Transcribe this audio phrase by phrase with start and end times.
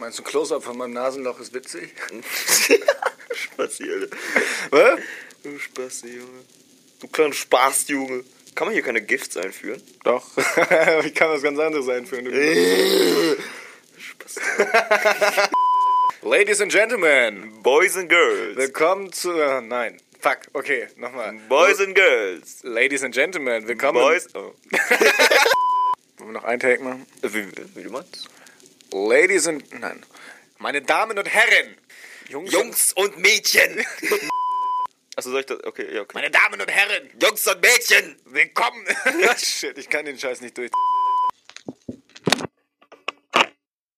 [0.00, 1.92] Meinst du, Close-Up von meinem Nasenloch ist witzig?
[3.34, 4.16] Spasti, Alter.
[4.70, 5.00] Was?
[5.42, 6.44] Du Spasti, Junge.
[7.00, 8.24] Du kleiner Spaß, Junge.
[8.54, 9.82] Kann man hier keine Gifts einführen?
[10.02, 10.26] Doch.
[11.04, 12.26] ich kann was ganz anderes einführen.
[13.98, 14.40] Spasti.
[16.22, 18.56] Ladies and Gentlemen, Boys and Girls.
[18.56, 19.32] willkommen zu...
[19.32, 21.34] äh, Nein, fuck, okay, nochmal.
[21.50, 22.60] Boys and Girls.
[22.62, 24.00] Ladies and Gentlemen, willkommen...
[24.00, 24.28] Boys.
[24.34, 24.54] Oh.
[26.16, 27.04] Wollen wir noch einen Take machen?
[27.20, 28.30] Wie, wie du meinst?
[28.92, 29.62] Ladies and...
[29.80, 30.00] Nein.
[30.58, 31.76] Meine Damen und Herren.
[32.28, 33.80] Jungs, Jungs und Mädchen.
[35.16, 35.62] Achso, soll ich das?
[35.64, 36.12] Okay, ja, okay.
[36.14, 38.16] Meine Damen und Herren, Jungs und Mädchen.
[38.26, 38.84] willkommen.
[39.36, 40.70] Shit, ich kann den Scheiß nicht durch.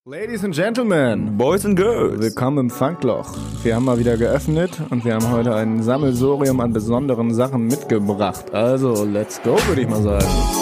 [0.05, 2.21] Ladies and Gentlemen, Boys and Girls.
[2.21, 3.37] willkommen im Funkloch.
[3.63, 8.53] Wir haben mal wieder geöffnet und wir haben heute ein Sammelsorium an besonderen Sachen mitgebracht.
[8.53, 10.62] Also, let's go, würde ich mal sagen.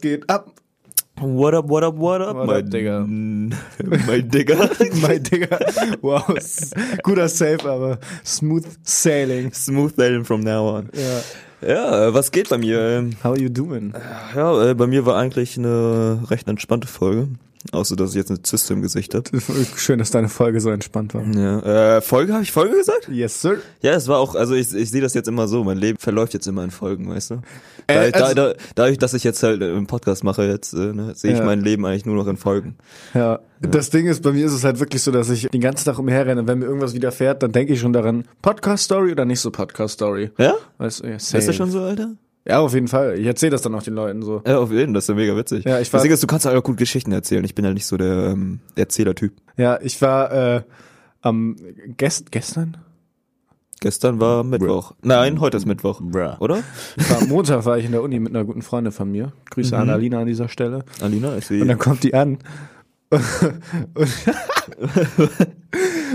[0.00, 0.52] Was geht ab?
[1.20, 3.06] What up, what up, what up, What my up, Digga?
[4.06, 4.56] my Digga.
[5.02, 5.58] mein Digga.
[6.00, 6.24] Wow,
[7.02, 9.52] guter Save, aber smooth sailing.
[9.52, 10.88] Smooth sailing from now on.
[10.94, 11.20] Ja.
[11.62, 13.10] Ja, äh, was geht bei mir?
[13.22, 13.92] How you doing?
[14.34, 17.28] Ja, äh, bei mir war eigentlich eine recht entspannte Folge.
[17.72, 19.24] Außer, dass ich jetzt eine Zyste im Gesicht habe.
[19.76, 21.22] Schön, dass deine Folge so entspannt war.
[21.26, 21.96] Ja.
[21.96, 23.08] Äh, Folge, habe ich Folge gesagt?
[23.10, 23.58] Yes, sir.
[23.82, 26.32] Ja, es war auch, also ich, ich sehe das jetzt immer so, mein Leben verläuft
[26.32, 27.34] jetzt immer in Folgen, weißt du?
[27.86, 30.94] Äh, Da, also- da, da, dadurch, dass ich jetzt halt einen Podcast mache, jetzt äh,
[30.94, 31.44] ne, sehe ich Ja.
[31.44, 32.76] mein Leben eigentlich nur noch in Folgen.
[33.12, 33.40] Ja.
[33.60, 35.98] Das Ding ist, bei mir ist es halt wirklich so, dass ich den ganzen Tag
[35.98, 36.46] umherrenne.
[36.48, 40.30] Wenn mir irgendwas widerfährt, dann denke ich schon daran, Podcast-Story oder nicht so Podcast-Story.
[40.38, 40.54] Ja?
[40.78, 41.44] Weißt du, ja, Ist safe.
[41.44, 42.12] das schon so, Alter?
[42.46, 43.18] Ja, auf jeden Fall.
[43.18, 44.42] Ich erzähle das dann auch den Leuten so.
[44.46, 45.64] Ja, auf jeden Fall, das ist ja mega witzig.
[45.64, 47.44] Ja, ich war- ist, du kannst halt auch gut Geschichten erzählen.
[47.44, 49.34] Ich bin ja nicht so der ähm, Erzählertyp.
[49.56, 50.62] Ja, ich war äh,
[51.20, 51.56] am
[51.98, 52.78] gest gestern?
[53.80, 54.92] Gestern war Mittwoch.
[55.02, 56.00] Nein, heute ist Mittwoch.
[56.02, 56.34] Bruh.
[56.40, 56.56] Oder?
[57.08, 59.32] War, am Montag war ich in der Uni mit einer guten Freundin von mir.
[59.50, 60.84] Grüße an Alina an dieser Stelle.
[61.00, 61.62] Alina, ich sehe.
[61.62, 62.38] Und dann kommt die an.
[63.10, 63.22] Und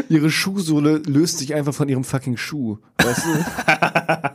[0.09, 2.77] ihre Schuhsohle löst sich einfach von ihrem fucking Schuh.
[2.97, 3.29] Weißt du?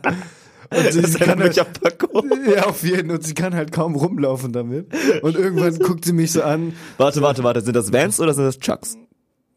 [0.71, 1.65] Und sie, Das sie kann halt, ja,
[2.65, 3.11] auf jeden.
[3.11, 4.87] Und sie kann halt kaum rumlaufen damit.
[5.21, 6.73] Und irgendwann guckt sie mich so an.
[6.97, 7.61] Warte, warte, warte.
[7.61, 8.97] Sind das Vans oder sind das Chucks?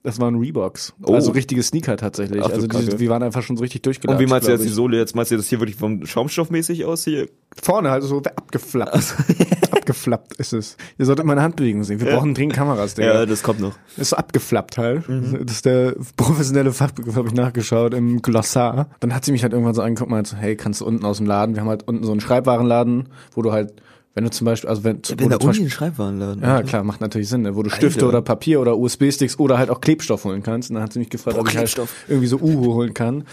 [0.04, 0.92] Das waren Reeboks.
[1.03, 1.15] Oh.
[1.15, 2.42] Also richtige Sneaker tatsächlich.
[2.44, 4.20] Ach also die, die waren einfach schon so richtig durchgelatscht.
[4.20, 4.69] Und wie meinst du jetzt die.
[4.69, 4.98] Sohle?
[4.98, 7.26] Jetzt meinst du das hier wirklich vom Schaumstoffmäßig aus hier?
[7.60, 9.15] Vorne halt so abgeflappt.
[9.72, 10.76] abgeflappt ist es.
[10.98, 12.00] Ihr solltet meine Handbewegung sehen.
[12.00, 13.15] Wir brauchen dringend Kameras, Digga.
[13.15, 13.76] Ja, das kommt noch.
[13.97, 15.09] Ist so abgeflappt halt.
[15.09, 15.47] Mhm.
[15.47, 18.91] Das ist der professionelle Fachbegriff, habe ich nachgeschaut im Glossar.
[19.00, 21.04] Dann hat sie mich halt irgendwann so angeguckt und meinte so, hey, kannst du unten
[21.06, 21.54] aus dem Laden?
[21.54, 23.72] Wir haben halt unten so einen Schreibwarenladen, wo du halt,
[24.14, 26.42] wenn du zum Beispiel, also wenn, wo du zum Beispiel, einen Schreibwarenladen.
[26.42, 27.56] ja klar, macht natürlich Sinn, ne?
[27.56, 28.08] wo du Stifte Alter.
[28.08, 30.70] oder Papier oder USB-Sticks oder halt auch Klebstoff holen kannst.
[30.70, 31.92] Und dann hat sie mich gefragt, Boah, ob ich halt Klebstoff.
[32.08, 33.24] irgendwie so Uhu holen kann.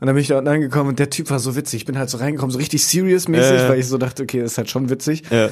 [0.00, 1.82] Und dann bin ich da unten angekommen und der Typ war so witzig.
[1.82, 3.68] Ich bin halt so reingekommen, so richtig serious-mäßig, Ja.
[3.68, 5.22] weil ich so dachte, okay, das ist halt schon witzig.
[5.30, 5.48] Ja.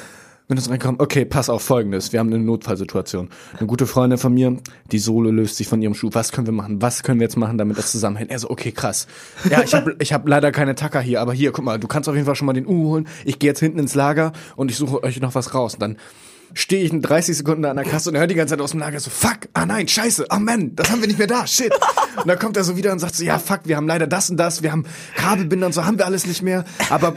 [0.61, 2.13] So reinkommst, okay, pass auf folgendes.
[2.13, 3.31] Wir haben eine Notfallsituation.
[3.59, 4.57] Eine gute Freundin von mir,
[4.91, 6.11] die Sohle löst sich von ihrem Schuh.
[6.13, 6.83] Was können wir machen?
[6.83, 8.31] Was können wir jetzt machen, damit das zusammenhält?
[8.31, 9.07] Er so, okay, krass.
[9.49, 12.09] Ja, ich habe ich hab leider keine Tacker hier, aber hier, guck mal, du kannst
[12.09, 13.09] auf jeden Fall schon mal den U holen.
[13.25, 15.75] Ich gehe jetzt hinten ins Lager und ich suche euch noch was raus.
[15.75, 15.97] Und dann
[16.55, 18.73] stehe ich in 30 Sekunden an der Kasse und er hört die ganze Zeit aus
[18.73, 21.47] dem Lager so, fuck, ah nein, scheiße, ah man, das haben wir nicht mehr da,
[21.47, 21.73] shit.
[22.17, 24.31] Und dann kommt er so wieder und sagt so, ja, fuck, wir haben leider das
[24.31, 24.84] und das, wir haben
[25.17, 27.15] Kabelbinder und so, haben wir alles nicht mehr, aber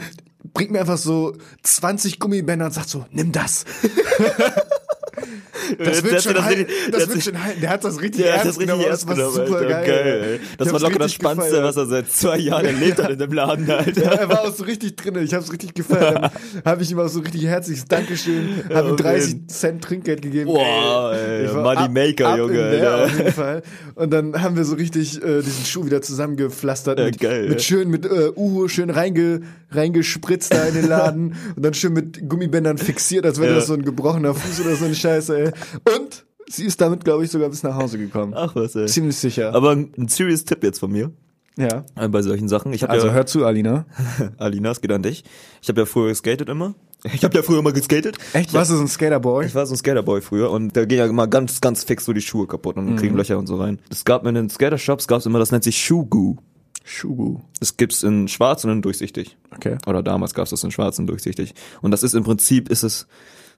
[0.56, 3.66] bringt mir einfach so 20 Gummibänder und sagt so, nimm das.
[5.78, 6.66] Das wird schon halten.
[6.92, 7.60] Das wird schon halten.
[7.60, 8.84] Der hat das richtig Ja, ernst das richtig genommen.
[8.88, 9.82] ernst Das war genommen, super Alter.
[9.86, 10.40] geil.
[10.58, 11.68] Das war locker das Spannendste, gefeiert.
[11.68, 14.02] was er seit zwei Jahren erlebt hat in dem Laden, Alter.
[14.04, 15.16] Ja, er war auch so richtig drin.
[15.24, 16.30] Ich hab's richtig gefeiert.
[16.64, 19.48] Habe ich ihm auch so richtig herzliches Dankeschön, habe ihm auf 30 jeden.
[19.48, 20.46] Cent Trinkgeld gegeben.
[20.46, 23.04] Boah, Ey, Money Maker, ab Junge, der Alter.
[23.06, 23.62] Auf jeden Fall.
[23.94, 26.98] Und dann haben wir so richtig äh, diesen Schuh wieder zusammengepflastert.
[26.98, 27.58] Ja, mit, geil, mit ja.
[27.60, 32.28] schön mit äh, Uhu schön reinge, reingespritzt da in den Laden und dann schön mit
[32.28, 33.56] Gummibändern fixiert, als wäre Ja.
[33.56, 35.38] das so ein gebrochener Fuß oder so eine Scheiße.
[35.38, 35.52] Ey.
[35.96, 38.34] Und sie ist damit, glaube ich, sogar bis nach Hause gekommen.
[38.36, 38.86] Ach was, ey.
[38.86, 39.54] Ziemlich sicher.
[39.54, 41.12] Aber ein ein serious Tipp jetzt von mir
[41.56, 41.84] ja.
[41.96, 42.72] äh, bei solchen Sachen.
[42.72, 43.86] Ich Also ja, hör zu, Alina.
[44.38, 45.24] Alina, es geht an dich.
[45.62, 46.74] Ich habe ja früher geskatet immer.
[47.04, 48.18] Ich habe ja früher immer geskatet.
[48.32, 48.52] Echt?
[48.52, 49.46] Warst du so ein Skaterboy?
[49.46, 52.12] Ich war so ein Skaterboy früher und da gehen ja immer ganz, ganz fix so
[52.12, 53.80] die Schuhe kaputt und kriegen Löcher und so rein.
[53.90, 56.36] Es gab in den Skatershops gab's immer, das nennt sich Schugu.
[56.84, 57.40] Schugu.
[57.60, 59.36] Das gibt's in schwarz und in durchsichtig.
[59.54, 59.76] Okay.
[59.86, 61.54] Oder damals gab's das in schwarz und durchsichtig.
[61.82, 63.06] Und das ist im Prinzip, ist es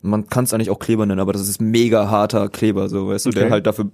[0.01, 3.27] man kann es eigentlich auch Kleber nennen, aber das ist mega harter Kleber, so, weißt
[3.27, 3.41] du, Okay.
[3.41, 3.91] der halt dafür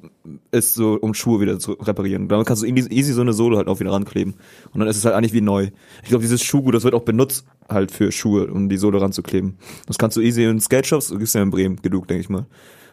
[0.51, 2.29] ist, so, um Schuhe wieder zu reparieren.
[2.29, 4.35] Damit kannst du easy, so eine Sohle halt auch wieder rankleben.
[4.73, 5.69] Und dann ist es halt eigentlich wie neu.
[6.03, 9.57] Ich glaube, dieses Schuhgut, das wird auch benutzt halt für Schuhe, um die Sohle ranzukleben.
[9.87, 12.47] Das kannst du easy in Skate-Shops, du gibt's ja in Bremen genug, denke ich mal.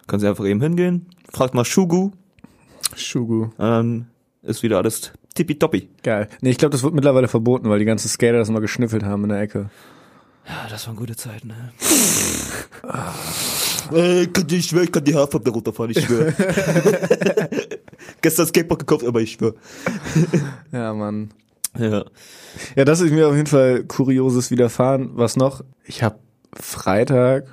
[0.08, 2.12] Kannst du einfach eben hingehen, fragt mal Schugu,
[2.96, 3.44] Schugu.
[3.44, 4.08] und dann
[4.42, 5.90] ist wieder alles tippitoppi.
[6.04, 6.28] Geil.
[6.42, 9.24] Nee, ich glaube, das wird mittlerweile verboten, weil die ganzen Skater das immer geschnüffelt haben
[9.24, 9.70] in der Ecke.
[10.52, 11.72] Ja, das waren gute Zeiten, ne?
[13.98, 16.34] äh, kann, ich schwöre, ich kann die Haarfarbe da runterfahren, ich schwöre.
[18.22, 19.56] Gestern Skateboard gekauft, aber ich schwöre.
[20.74, 21.30] Ja, Mann.
[21.80, 22.04] Ja.
[22.76, 25.12] Ja, das ist mir auf jeden Fall Kurioses widerfahren.
[25.14, 25.64] Was noch?
[25.86, 26.20] Ich habe
[26.54, 27.46] Freitag,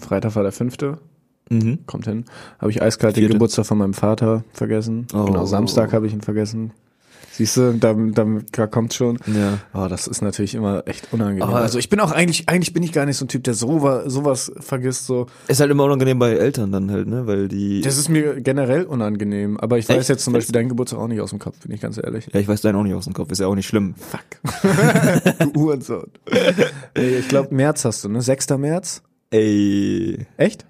[0.00, 0.98] Freitag war der fünfte,
[1.50, 1.86] Mhm.
[1.86, 2.24] kommt hin,
[2.58, 3.28] habe ich eiskalt den.
[3.30, 5.06] Geburtstag von meinem Vater vergessen.
[5.14, 5.26] Oh.
[5.26, 6.72] Genau, Samstag habe ich ihn vergessen.
[7.32, 9.18] Siehst du, da, da, da kommt's schon.
[9.26, 9.58] Ja.
[9.74, 11.42] Oh, das ist natürlich immer echt unangenehm.
[11.42, 13.54] Aber- also ich bin auch eigentlich, eigentlich bin ich gar nicht so ein Typ, der
[13.54, 15.06] so, sowas vergisst.
[15.06, 17.26] So, Ist halt immer unangenehm bei Eltern dann halt, ne?
[17.26, 17.80] Weil die.
[17.80, 19.58] das ist mir generell unangenehm.
[19.58, 20.08] Aber ich weiß Echt?
[20.10, 22.28] jetzt zum Beispiel deinen Geburtstag auch nicht aus dem Kopf, bin ich ganz ehrlich.
[22.32, 23.94] ja, ich weiß deinen auch nicht aus dem Kopf, ist ja auch nicht schlimm.
[23.96, 24.62] Fuck.
[25.52, 26.06] du Uhrensohn.
[26.96, 28.22] Ich glaube, März hast du, ne?
[28.22, 28.50] 6.
[28.58, 29.02] März?
[29.30, 30.26] Ey.
[30.36, 30.64] Echt?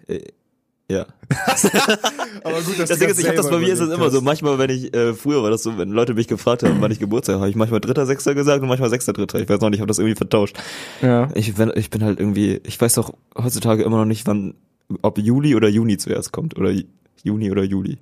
[0.90, 1.06] Ja.
[2.44, 4.20] Aber gut, dass Das Ding ist, ich habe das bei mir ist das immer so.
[4.20, 6.98] Manchmal, wenn ich, äh, früher war das so, wenn Leute mich gefragt haben, wann ich
[6.98, 9.40] Geburtstag habe, ich manchmal dritter, sechster gesagt und manchmal sechster, dritter.
[9.40, 10.56] Ich weiß noch nicht, ich habe das irgendwie vertauscht.
[11.00, 11.28] Ja.
[11.34, 14.54] Ich bin, ich bin halt irgendwie, ich weiß doch heutzutage immer noch nicht, wann,
[15.00, 16.70] ob Juli oder Juni zuerst kommt oder
[17.22, 17.96] Juni oder Juli.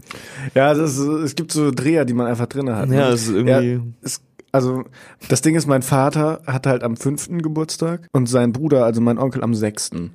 [0.57, 2.89] Ja, ist, es gibt so Dreher, die man einfach drinne hat.
[2.89, 2.97] ne?
[2.97, 3.73] Ja, das ist irgendwie.
[3.75, 4.21] Ja, es,
[4.51, 4.85] also,
[5.29, 9.19] das Ding ist, mein Vater hat halt am fünften Geburtstag und sein Bruder, also mein
[9.19, 10.11] Onkel, am sechsten.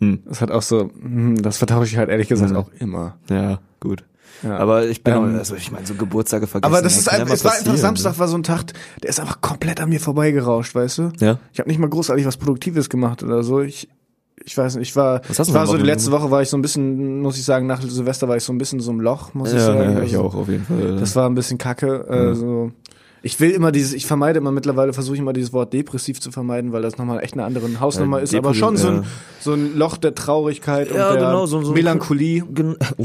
[0.00, 0.20] Hm.
[0.26, 2.56] Das hat auch so, hm, das vertausche ich halt ehrlich gesagt Mhm.
[2.56, 3.16] auch immer.
[3.30, 4.04] Ja, gut.
[4.44, 4.56] Ja.
[4.58, 6.72] Aber ich bin, Ähm, also ich meine, so Geburtstage vergessen.
[6.72, 8.72] Aber das ist ja einfach, es war einfach Samstag war so ein Tag,
[9.02, 11.02] der ist einfach komplett an mir vorbeigerauscht, weißt du?
[11.02, 11.12] Ne?
[11.18, 11.38] Ja.
[11.52, 13.60] Ich habe nicht mal großartig was Produktives gemacht oder so.
[13.60, 13.88] Ich,
[14.44, 16.40] ich weiß nicht, ich war, Was hast du ich war so die letzte Woche war
[16.40, 18.92] ich so ein bisschen, muss ich sagen, nach Silvester war ich so ein bisschen so
[18.92, 19.80] im Loch, muss ich Ja, sagen.
[19.80, 20.96] ja, ich Also, auch auf jeden Fall.
[21.00, 22.06] Das war ein bisschen kacke.
[22.08, 22.70] Also,
[23.22, 26.30] ich will immer dieses, ich vermeide immer mittlerweile, versuche ich immer dieses Wort depressiv zu
[26.30, 29.04] vermeiden, weil das nochmal echt eine andere Hausnummer Ja, ist, aber schon so ein,
[29.40, 32.44] so ein Loch der Traurigkeit Ja, und der genau, so- so Melancholie.
[32.52, 33.04] Gen oh.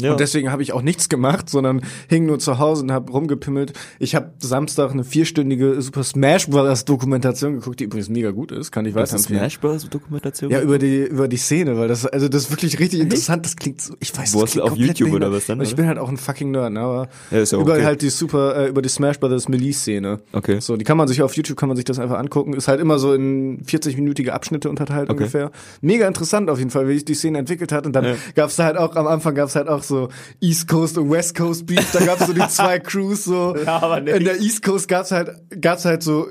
[0.00, 0.12] Ja.
[0.12, 3.72] Und deswegen habe ich auch nichts gemacht, sondern hing nur zu Hause und habe rumgepimmelt.
[3.98, 6.84] Ich habe Samstag eine vierstündige Super Smash Bros.
[6.84, 9.40] Dokumentation geguckt, die übrigens mega gut ist, kann ich weiterempfehlen.
[9.40, 9.88] Smash Bros.
[9.88, 10.50] Dokumentation?
[10.50, 13.44] Ja, über die, über die Szene, weil das, also das ist wirklich richtig interessant.
[13.44, 15.32] Das klingt so, ich weiß Wo das klingt auf YouTube oder behindert.
[15.32, 15.76] was dann, Ich oder?
[15.76, 17.84] bin halt auch ein fucking Nerd, ne, aber Ja, ist ja über okay.
[17.84, 20.20] halt die Super, äh, über die Smash Brothers Melee-Szene.
[20.32, 20.58] Okay.
[20.60, 22.54] So, die kann man sich auf YouTube, kann man sich das einfach angucken.
[22.54, 25.18] Ist halt immer so in 40-minütige Abschnitte unterteilt Okay.
[25.18, 25.50] ungefähr.
[25.80, 27.86] Mega interessant auf jeden Fall, wie sich die Szene entwickelt hat.
[27.86, 28.14] Und dann Ja.
[28.34, 30.08] gab's da halt auch, am Anfang gab's halt auch so
[30.40, 31.90] East Coast und West Coast Beef.
[31.92, 33.56] Da gab's so die zwei Crews so.
[33.56, 34.16] Ja, aber nicht.
[34.16, 36.28] In der East Coast gab's halt, gab's halt so,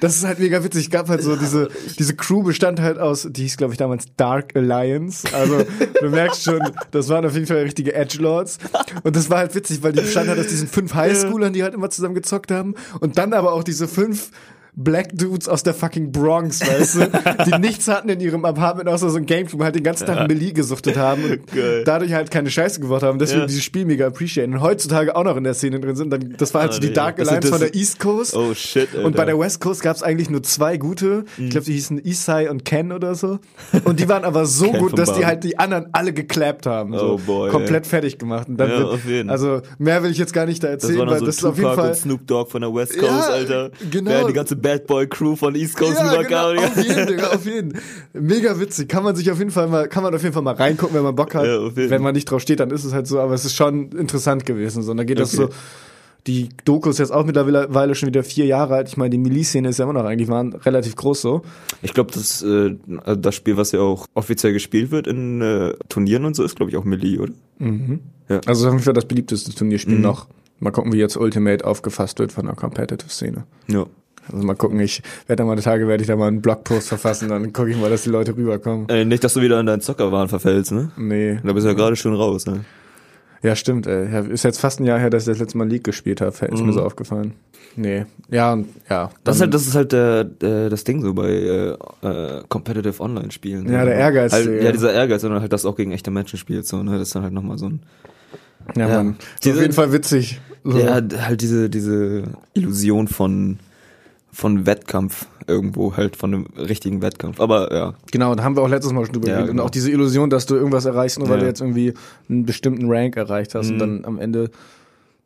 [0.00, 0.90] das ist halt mega witzig.
[0.90, 1.68] Gab halt so diese,
[1.98, 5.26] diese Crew bestand halt aus, die hieß glaube ich damals Dark Alliance.
[5.32, 5.64] Also
[6.00, 6.60] du merkst schon,
[6.90, 8.58] das waren auf jeden Fall richtige Edgelords.
[9.02, 11.74] Und das war halt witzig, weil die bestand halt aus diesen fünf Highschoolern, die halt
[11.74, 12.74] immer zusammen gezockt haben.
[13.00, 14.30] Und dann aber auch diese fünf
[14.78, 17.10] Black Dudes aus der fucking Bronx, weißt du,
[17.46, 20.52] die nichts hatten in ihrem Apartment außer so ein Gamecube, halt den ganzen Tag Melee
[20.52, 21.82] gesuchtet haben und Geil.
[21.84, 23.46] dadurch halt keine Scheiße geworfen haben, deswegen Ja.
[23.46, 26.10] dieses Spiel mega appreciaten und heutzutage auch noch in der Szene drin sind.
[26.10, 26.92] Dann, das war halt so die nee.
[26.92, 28.36] Dark Das- Alliance das- von der East Coast.
[28.36, 29.06] Oh shit, Alter.
[29.06, 31.24] Und bei der West Coast gab es eigentlich nur zwei gute.
[31.38, 33.38] Ich glaube, die hießen Isai und Ken oder so.
[33.84, 36.92] Und die waren aber so gut, dass die halt die anderen alle geklappt haben.
[36.92, 38.48] So Oh boy, komplett fertig gemacht.
[38.48, 39.30] Und dann Ja, wird, auf jeden.
[39.30, 41.44] Also mehr will ich jetzt gar nicht da das erzählen, dann weil so das ist
[41.44, 41.90] auf jeden Tupac Fall.
[41.92, 43.70] und Snoop Dogg von der West Coast, Ja, Alter.
[43.90, 44.10] genau.
[44.10, 46.64] Während die ganze Bad Boy Crew von East Coast Ja, genau, rüberkam.
[46.64, 47.78] auf jeden, Digga, auf jeden.
[48.12, 48.88] Mega witzig.
[48.88, 51.02] Kann man sich auf jeden Fall mal, kann man auf jeden Fall mal reingucken, wenn
[51.04, 51.46] man Bock hat.
[51.46, 53.90] Ja, wenn man nicht drauf steht, dann ist es halt so, aber es ist schon
[53.92, 54.82] interessant gewesen.
[54.82, 55.54] So, und da geht das so, Okay.
[56.26, 58.88] die Doku ist jetzt auch mittlerweile schon wieder vier Jahre alt.
[58.88, 61.42] Ich meine, die Melee-Szene ist ja immer noch eigentlich waren relativ groß so.
[61.82, 62.74] Ich glaube, das, äh,
[63.16, 66.70] das Spiel, was ja auch offiziell gespielt wird in äh, Turnieren und so, ist, glaube
[66.70, 67.32] ich, auch Melee, oder?
[68.46, 70.00] Also auf jeden Fall das beliebteste Turnierspiel Mhm.
[70.02, 70.26] noch.
[70.58, 73.44] Mal gucken, wie jetzt Ultimate aufgefasst wird von der Competitive-Szene.
[73.68, 73.86] Ja.
[74.32, 77.28] Also mal gucken, ich werde da mal Tage, werde ich da mal einen Blogpost verfassen,
[77.28, 78.88] dann gucke ich mal, dass die Leute rüberkommen.
[78.88, 80.90] Äh, nicht, dass du wieder in deinen Zockerwahn verfällst, ne?
[80.96, 81.38] Nee.
[81.44, 82.64] Da bist du ja gerade schon raus, ne?
[83.42, 84.32] Ja, stimmt, ey.
[84.32, 86.62] Ist jetzt fast ein Jahr her, dass ich das letzte Mal League gespielt habe, ist
[86.62, 87.34] mir so aufgefallen.
[87.76, 88.06] Nee.
[88.30, 89.06] Ja, ja.
[89.06, 89.10] Mhm.
[89.22, 93.00] Das ist halt, das ist halt der, der, das Ding so bei äh, äh, Competitive
[93.00, 93.70] Online-Spielen.
[93.70, 94.62] Ja, der Ehrgeiz, Digga.
[94.64, 96.92] ja, dieser Ehrgeiz, sondern halt, dass du auch gegen echte Menschen spielst, so, ne?
[96.92, 97.80] Das ist dann halt nochmal so ein.
[98.74, 98.96] ja, ja.
[98.96, 99.10] Mann.
[99.10, 100.40] Ist auf Diese- jeden Fall witzig.
[100.64, 100.78] So.
[100.78, 103.58] Ja, halt diese, diese Illusion von,
[104.36, 107.40] von Wettkampf irgendwo, halt von einem richtigen Wettkampf.
[107.40, 107.94] Aber ja.
[108.12, 109.50] Genau, da haben wir auch letztes Mal schon drüber Ja, geredet.
[109.50, 109.66] Und genau.
[109.66, 111.40] auch diese Illusion, dass du irgendwas erreichst, nur weil Ja.
[111.42, 111.94] du jetzt irgendwie
[112.28, 113.78] einen bestimmten Rank erreicht hast und Mhm.
[113.78, 114.50] dann am Ende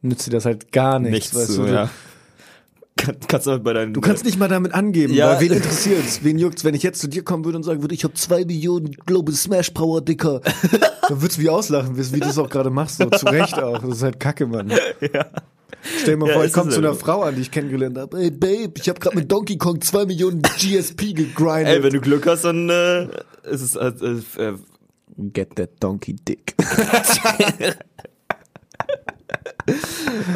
[0.03, 1.33] nützt dir das halt gar nichts.
[1.33, 1.65] Nichts, weißt du?
[1.67, 1.91] ja.
[2.97, 3.95] Kann, kannst du bei deinen.
[3.95, 5.31] Du kannst nicht mal damit angeben, Ja.
[5.31, 6.21] weil wen interessiert's?
[6.23, 8.45] Wen juckt's, wenn ich jetzt zu dir kommen würde und sagen würde, ich habe zwei
[8.45, 10.41] Millionen Global Smash Power, Dicker.
[11.09, 13.55] Dann würdest du mich auslachen, wie wie du es auch gerade machst, so zu Recht
[13.61, 13.79] auch.
[13.81, 14.71] Das ist halt Kacke, Mann.
[15.01, 15.27] Ja.
[15.83, 16.95] Stell dir mal Ja, vor, ich komme zu einer.
[16.95, 18.19] Frau an, die ich kennengelernt habe.
[18.19, 21.67] Ey, Babe, ich habe gerade mit Donkey Kong zwei Millionen GSP gegrindet.
[21.69, 23.05] Ey, wenn du Glück hast, dann äh,
[23.51, 23.89] ist es äh,
[24.43, 24.55] äh,
[25.17, 26.55] Get that donkey dick.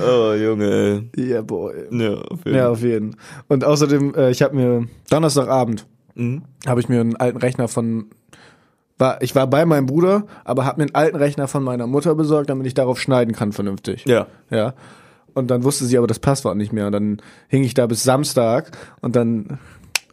[0.07, 1.09] Oh, Junge.
[1.17, 1.75] yeah, boy.
[1.91, 3.17] Ja, auf jeden Ja, auf jeden.
[3.49, 5.87] Und außerdem, äh, ich habe mir Donnerstagabend
[6.17, 6.43] Mhm.
[6.67, 8.07] habe ich mir einen alten Rechner von
[8.99, 12.15] war ich war bei meinem Bruder, aber habe mir einen alten Rechner von meiner Mutter
[12.15, 14.05] besorgt, damit ich darauf schneiden kann vernünftig.
[14.07, 14.29] Ja.
[14.49, 14.75] Ja.
[15.35, 18.03] Und dann wusste sie aber das Passwort nicht mehr und dann hing ich da bis
[18.05, 19.59] Samstag und dann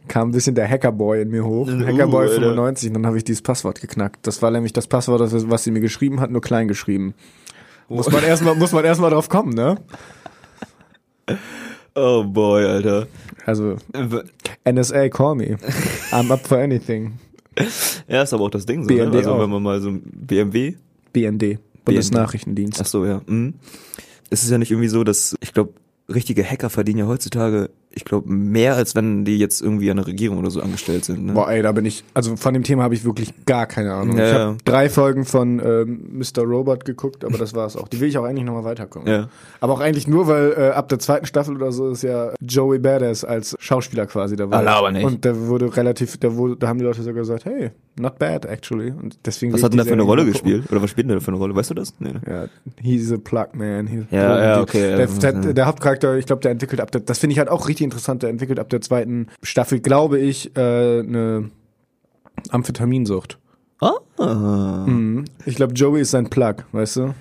[0.08, 1.68] kam ein bisschen der Hackerboy in mir hoch.
[1.68, 2.40] Uh, Hackerboy Alter.
[2.40, 4.26] 95 und dann habe ich dieses Passwort geknackt.
[4.26, 7.14] Das war nämlich das Passwort, was sie mir geschrieben hat, nur klein geschrieben.
[7.88, 9.76] Muss man erstmal muss man erstmal drauf kommen, ne?
[11.94, 13.06] Oh boy, Alter.
[13.44, 15.56] Also Äh, NSA call me.
[16.10, 17.18] I'm up for anything.
[18.08, 18.88] Ja, ist aber auch das Ding so.
[18.88, 19.18] BND ne?
[19.18, 19.40] Also auch.
[19.40, 20.74] wenn man mal so ein BMW.
[21.12, 22.80] BND, Bundesnachrichtendienst.
[22.80, 23.20] Ach so, ja.
[23.26, 23.54] Mhm.
[24.32, 25.74] Es ist ja nicht irgendwie so, dass ich glaube,
[26.08, 30.06] richtige Hacker verdienen ja heutzutage, ich glaube, mehr als wenn die jetzt irgendwie an der
[30.06, 31.26] Regierung oder so angestellt sind.
[31.26, 31.32] Ne?
[31.32, 34.16] Boah, ey, da bin ich, also von dem Thema habe ich wirklich gar keine Ahnung.
[34.16, 34.38] Ja, ich ja.
[34.38, 36.42] habe drei Folgen von ähm, Mr.
[36.42, 37.88] Robot geguckt, aber das war es auch.
[37.88, 39.10] Die will ich auch eigentlich nochmal weitergucken.
[39.10, 39.28] Ja.
[39.60, 42.78] Aber auch eigentlich nur, weil äh, ab der zweiten Staffel oder so ist ja Joey
[42.78, 44.58] Badass als Schauspieler quasi dabei.
[44.58, 45.04] Ah, laber nicht.
[45.04, 48.44] Und der wurde relativ, der wurde, da haben die Leute sogar gesagt, hey, not bad
[48.46, 48.90] actually.
[48.90, 50.64] Und deswegen Was hat denn da für eine Rolle gespielt?
[50.70, 51.54] Oder was spielt denn da für eine Rolle?
[51.54, 51.94] Weißt du das?
[51.98, 52.20] Nee, ne?
[52.26, 52.46] Ja,
[52.80, 53.86] he's a plug man.
[53.86, 55.52] He's Ja, ja, okay, Der, ja, der, ja.
[55.52, 58.22] der Hauptcharakter, ich glaube, der entwickelt ab der, das finde ich halt auch richtig interessant,
[58.22, 61.50] der entwickelt ab der zweiten Staffel, glaube ich, äh, eine
[62.50, 63.38] Amphetaminsucht.
[63.80, 64.84] Ah.
[64.86, 65.24] Mhm.
[65.46, 67.14] Ich glaube, Joey ist sein Plug, weißt du?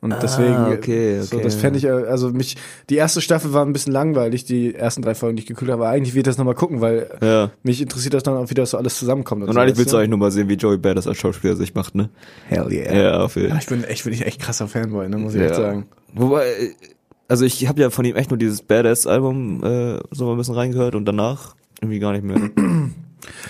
[0.00, 1.44] Und deswegen, Ah, okay, so, okay.
[1.44, 2.56] das fände ich, äh, also mich,
[2.90, 5.82] die erste Staffel war ein bisschen langweilig, die ersten drei Folgen, die ich geguckt habe,
[5.82, 7.50] aber eigentlich will ich das nochmal gucken, weil Ja.
[7.62, 9.44] mich interessiert das dann auch, wie das so alles zusammenkommt.
[9.44, 11.74] Und so, eigentlich willst du eigentlich nur mal sehen, wie Joey Badass als Schauspieler sich
[11.74, 12.10] macht, ne?
[12.48, 12.94] Hell yeah.
[12.94, 13.60] Ja, auf jeden Ja, Fall.
[13.62, 15.46] ich bin echt, bin ich echt krasser Fanboy, ne, muss ich Ja.
[15.46, 15.86] echt sagen.
[16.12, 16.74] Wobei, äh,
[17.28, 20.54] also ich habe ja von ihm echt nur dieses Badass-Album äh, so mal ein bisschen
[20.54, 22.36] reingehört und danach irgendwie gar nicht mehr.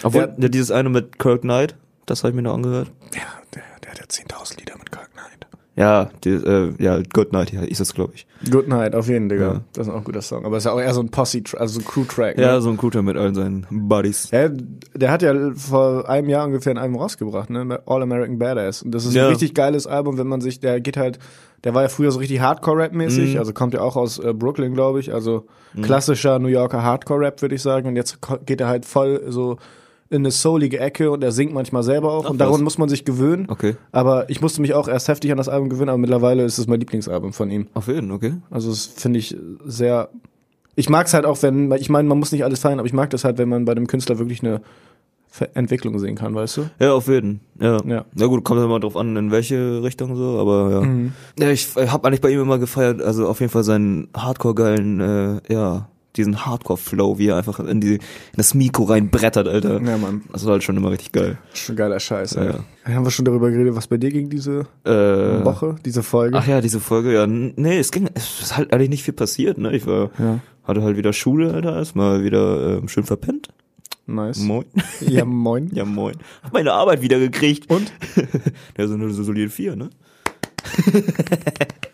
[0.03, 0.29] Obwohl, Ja.
[0.39, 1.77] ja, dieses eine mit Kirk Knight,
[2.07, 2.91] das habe ich mir noch angehört.
[3.15, 3.21] Ja,
[3.55, 5.25] der, der hat ja 10.000 Lieder mit Kirk Knight.
[5.77, 8.29] Ja, die, äh, ja, Good Night ja, ist das, glaube ich.
[8.49, 9.45] Good Night, auf jeden, Digga.
[9.55, 9.61] Ja.
[9.73, 10.45] Das ist auch ein guter Song.
[10.45, 12.39] Aber ist ja auch eher so ein Posse, also so ein Crew-Track.
[12.39, 12.63] Ja, Ne?
[12.63, 14.31] so ein Cooter mit allen seinen Buddies.
[14.31, 14.51] Ja,
[14.95, 17.81] der hat ja vor einem Jahr ungefähr ein Album rausgebracht, ne?
[17.87, 18.83] All American Badass.
[18.83, 19.25] Und das ist Ja.
[19.25, 21.19] ein richtig geiles Album, wenn man sich, der geht halt,
[21.65, 23.39] der war ja früher so richtig Hardcore-Rap-mäßig, Mhm.
[23.39, 25.47] also kommt ja auch aus äh, Brooklyn, glaube ich, also
[25.83, 27.89] klassischer New Yorker Hardcore-Rap, würde ich sagen.
[27.89, 29.57] Und jetzt geht er halt voll so
[30.11, 32.27] in eine soulige Ecke und er singt manchmal selber auch.
[32.27, 32.61] Ach, und daran was.
[32.61, 33.47] muss man sich gewöhnen.
[33.49, 33.75] Okay.
[33.91, 36.67] Aber ich musste mich auch erst heftig an das Album gewöhnen, aber mittlerweile ist es
[36.69, 37.67] mein Lieblingsalbum von ihm.
[37.75, 38.35] Auf jeden, okay.
[38.51, 40.11] Also das finde ich sehr.
[40.77, 42.93] Ich mag es halt auch, wenn, ich meine, man muss nicht alles feiern, aber ich
[42.93, 44.61] mag das halt, wenn man bei dem Künstler wirklich eine
[45.55, 46.71] Entwicklung sehen kann, weißt du?
[46.79, 47.41] Ja, auf jeden.
[47.61, 47.79] Ja.
[47.87, 48.05] Ja.
[48.15, 50.71] Na gut, kommt immer drauf an, in welche Richtung so, aber
[51.39, 51.47] ja.
[51.47, 55.53] Ja, ich habe eigentlich bei ihm immer gefeiert, also auf jeden Fall seinen Hardcore-geilen, äh,
[55.53, 58.01] ja, diesen Hardcore-Flow, wie er einfach in, die, in
[58.37, 59.83] das Mikro reinbrettert, Alter.
[59.83, 60.23] Ja, Mann.
[60.33, 61.39] Das war halt schon immer richtig geil.
[61.55, 62.55] Schon geiler Scheiß, Ja, ja.
[62.95, 66.37] Haben wir schon darüber geredet, was bei dir ging diese Äh, Woche, diese Folge?
[66.39, 69.59] Ach ja, diese Folge, ja, nee, es ging, es ist halt eigentlich nicht viel passiert,
[69.59, 69.75] ne?
[69.75, 70.39] Ich war, Ja.
[70.63, 73.49] hatte halt wieder Schule, Alter, erstmal wieder ähm, schön verpennt.
[74.07, 74.39] Nice.
[74.41, 74.67] Moin.
[75.01, 75.71] Ja, moin.
[75.75, 76.17] Ja, moin.
[76.43, 77.71] Hab meine Arbeit wieder gekriegt.
[77.71, 77.93] Und?
[78.77, 79.91] Ja, so eine so solide vier, ne?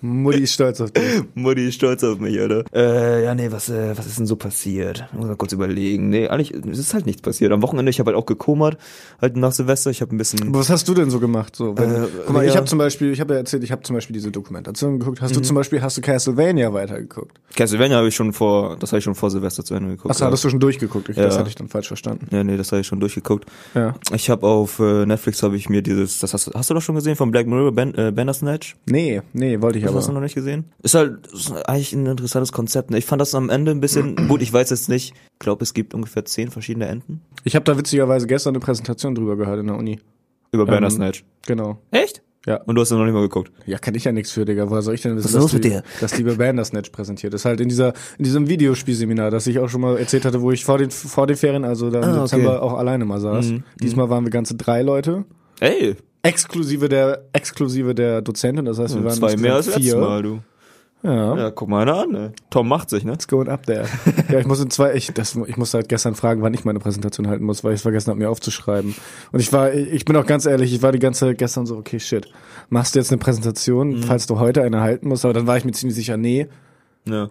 [0.00, 1.02] Mutti ist stolz auf dich.
[1.34, 2.64] Mutti ist stolz auf mich, Alter.
[2.74, 5.04] Äh, ja, nee, was, äh, was ist denn so passiert?
[5.12, 6.08] Muss mal kurz überlegen.
[6.10, 7.52] Nee, eigentlich, es ist halt nichts passiert.
[7.52, 8.78] Am Wochenende, ich habe halt auch gekommert,
[9.20, 10.48] halt nach Silvester, ich habe ein bisschen.
[10.48, 11.54] Aber Was hast du denn so gemacht?
[11.56, 12.56] So, wenn, Äh, guck mal, ich ja.
[12.56, 15.20] habe zum Beispiel, ich habe ja erzählt, ich habe zum Beispiel diese Dokumentation geguckt.
[15.20, 15.24] Mhm.
[15.24, 17.38] Hast du zum Beispiel, hast du Castlevania weitergeguckt?
[17.56, 20.10] Castlevania habe ich schon vor, das habe ich schon vor Silvester zu Ende geguckt.
[20.10, 21.08] Achso, hattest du schon durchgeguckt?
[21.10, 21.24] Ich, Ja.
[21.24, 22.26] Das hatte ich dann falsch verstanden.
[22.30, 23.44] ja, nee, das habe ich schon durchgeguckt.
[23.74, 23.94] Ja.
[24.14, 26.94] Ich habe auf äh, Netflix habe ich mir dieses, das hast, hast du doch schon
[26.94, 28.76] gesehen von Black Mirror, ben, äh, Bandersnatch?
[28.86, 29.98] Nee, nee, wollte ich Das aber.
[29.98, 30.64] hast du noch nicht gesehen?
[30.82, 32.90] Ist halt ist eigentlich ein interessantes Konzept.
[32.90, 32.98] Ne?
[32.98, 35.74] Ich fand das am Ende ein bisschen, gut, ich weiß jetzt nicht, ich glaube, es
[35.74, 37.20] gibt ungefähr zehn verschiedene Enden.
[37.44, 40.00] Ich habe da witzigerweise gestern eine Präsentation drüber gehört in der Uni.
[40.52, 41.24] Über Ähm, Bandersnatch.
[41.46, 41.78] Genau.
[41.90, 42.22] Echt?
[42.46, 42.56] Ja.
[42.62, 43.52] Und du hast dann noch nicht mal geguckt.
[43.66, 44.70] Ja, kann ich ja nichts für, Digga.
[44.70, 45.82] Woher soll ich denn wissen, Was ist los dass, mit die, dir?
[46.00, 47.34] dass die bei Bandersnatch präsentiert?
[47.34, 50.40] Das ist halt in dieser, in diesem Videospielseminar, das ich auch schon mal erzählt hatte,
[50.40, 52.60] wo ich vor den, vor den Ferien, also da im Ah, Dezember okay.
[52.64, 53.46] auch alleine mal saß.
[53.50, 53.62] Mhm.
[53.82, 55.26] Diesmal waren wir ganze drei Leute.
[55.60, 59.96] Ey, Exklusive der, exklusive der Dozentin, das heißt, wir waren zwei mehr als letztes vier.
[59.96, 60.40] Mal, du.
[61.02, 61.34] Ja.
[61.34, 62.32] Ja, guck mal einer an, ne?
[62.50, 63.14] Tom macht sich, ne?
[63.14, 63.86] It's going up there.
[64.30, 66.78] ja, ich muss in zwei, ich, das, ich musste halt gestern fragen, wann ich meine
[66.78, 68.94] Präsentation halten muss, weil ich es vergessen habe, mir aufzuschreiben.
[69.32, 71.78] Und ich war, ich bin auch ganz ehrlich, ich war die ganze Zeit gestern so,
[71.78, 72.26] okay, shit.
[72.68, 74.02] Machst du jetzt eine Präsentation, Mhm.
[74.02, 75.24] falls du heute eine halten musst?
[75.24, 76.48] Aber dann war ich mir ziemlich sicher, nee,
[77.08, 77.30] Ja.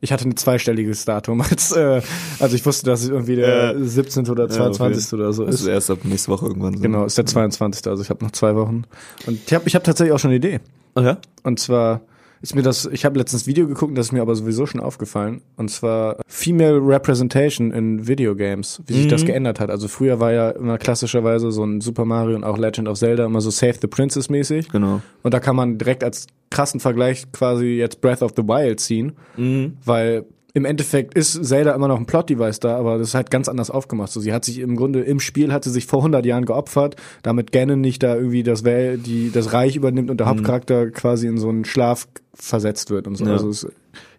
[0.00, 1.40] Ich hatte ein zweistelliges Datum.
[1.50, 2.02] Als, äh,
[2.38, 3.78] also ich wusste, dass es irgendwie der Ja.
[3.84, 4.28] 17.
[4.28, 5.12] oder 22.
[5.14, 5.60] oder so Das ist.
[5.62, 6.82] ist erst ab nächste Woche irgendwann so.
[6.82, 7.86] Genau, ist der 22.
[7.86, 8.84] Also ich habe noch zwei Wochen.
[9.26, 10.60] Und ich habe ich hab tatsächlich auch schon eine Idee.
[10.94, 11.18] Ah, ja?
[11.42, 12.02] Und zwar
[12.44, 15.40] ist mir das, ich habe letztens Video geguckt, das ist mir aber sowieso schon aufgefallen.
[15.56, 19.26] Und zwar Female Representation in Videogames, wie sich das Mhm.
[19.26, 19.70] geändert hat.
[19.70, 23.24] Also früher war ja immer klassischerweise so ein Super Mario und auch Legend of Zelda
[23.24, 24.68] immer so Save the Princess mäßig.
[24.68, 25.00] Genau.
[25.22, 29.12] Und da kann man direkt als krassen Vergleich quasi jetzt Breath of the Wild ziehen,
[29.36, 29.78] Mhm.
[29.84, 30.24] weil
[30.54, 33.70] im Endeffekt ist Zelda immer noch ein Plot-Device da, aber das ist halt ganz anders
[33.70, 34.12] aufgemacht.
[34.12, 36.94] So, sie hat sich im Grunde im Spiel hat sie sich vor 100 Jahren geopfert,
[37.22, 41.26] damit Ganon nicht da irgendwie das Wel die das Reich übernimmt und der Hauptcharakter quasi
[41.26, 43.24] in so einen Schlaf versetzt wird und so.
[43.24, 43.32] Ja.
[43.32, 43.66] Also es,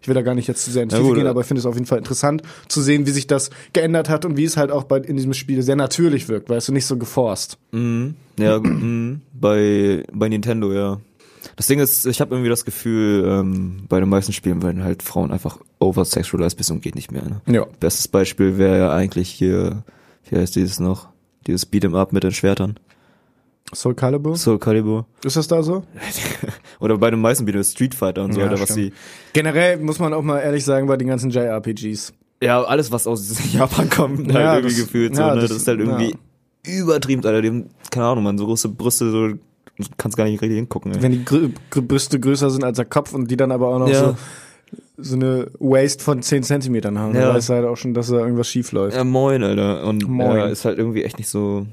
[0.02, 1.46] ich will da gar nicht jetzt zu sehr ins Ja, Tiefe gehen, äh, aber ich
[1.46, 4.44] finde es auf jeden Fall interessant zu sehen, wie sich das geändert hat und wie
[4.44, 7.56] es halt auch bei in diesem Spiel sehr natürlich wirkt, weißt du, nicht so geforst.
[7.72, 8.14] Mhm.
[8.38, 9.22] Ja, mhm.
[9.32, 11.00] bei, bei Nintendo, ja.
[11.56, 15.02] Das Ding ist, ich habe irgendwie das Gefühl, ähm, bei den meisten Spielen werden halt
[15.02, 17.22] Frauen einfach oversexualized bis und geht nicht mehr.
[17.22, 17.40] Ne?
[17.46, 17.66] Ja.
[17.80, 19.82] Bestes Beispiel wäre ja eigentlich hier,
[20.28, 21.08] wie heißt dieses noch?
[21.46, 22.78] Dieses Beat'em Up mit den Schwertern.
[23.74, 24.36] Soul Calibur?
[24.36, 25.06] Soul Calibur.
[25.24, 25.82] Ist das da so?
[26.80, 28.92] Oder bei den meisten Beat'em Street Fighter und so, Ja, oder was sie.
[29.32, 32.12] Generell muss man auch mal ehrlich sagen, bei den ganzen JRPGs.
[32.42, 35.40] Ja, alles, was aus Japan kommt, Ja, halt irgendwie das- gefühlt so, ja, ne?
[35.40, 36.14] das- Das, ist halt irgendwie
[36.64, 37.40] übertrieben, Alter.
[37.42, 39.30] Die haben, keine Ahnung, man, so große Brüste, so,
[39.98, 41.02] kannst gar nicht richtig hingucken, ey.
[41.02, 43.88] Wenn die Grü Brüste größer sind als der Kopf und die dann aber auch noch
[43.88, 44.00] Ja.
[44.00, 44.16] so,
[44.96, 47.26] so eine Waist von 10 Zentimetern haben, Ja.
[47.26, 48.96] dann weißt du halt auch schon, dass da irgendwas schief läuft.
[48.96, 49.84] Ja, moin, Alter.
[49.86, 50.36] Und Moin.
[50.36, 51.66] Ja, ist halt irgendwie echt nicht so,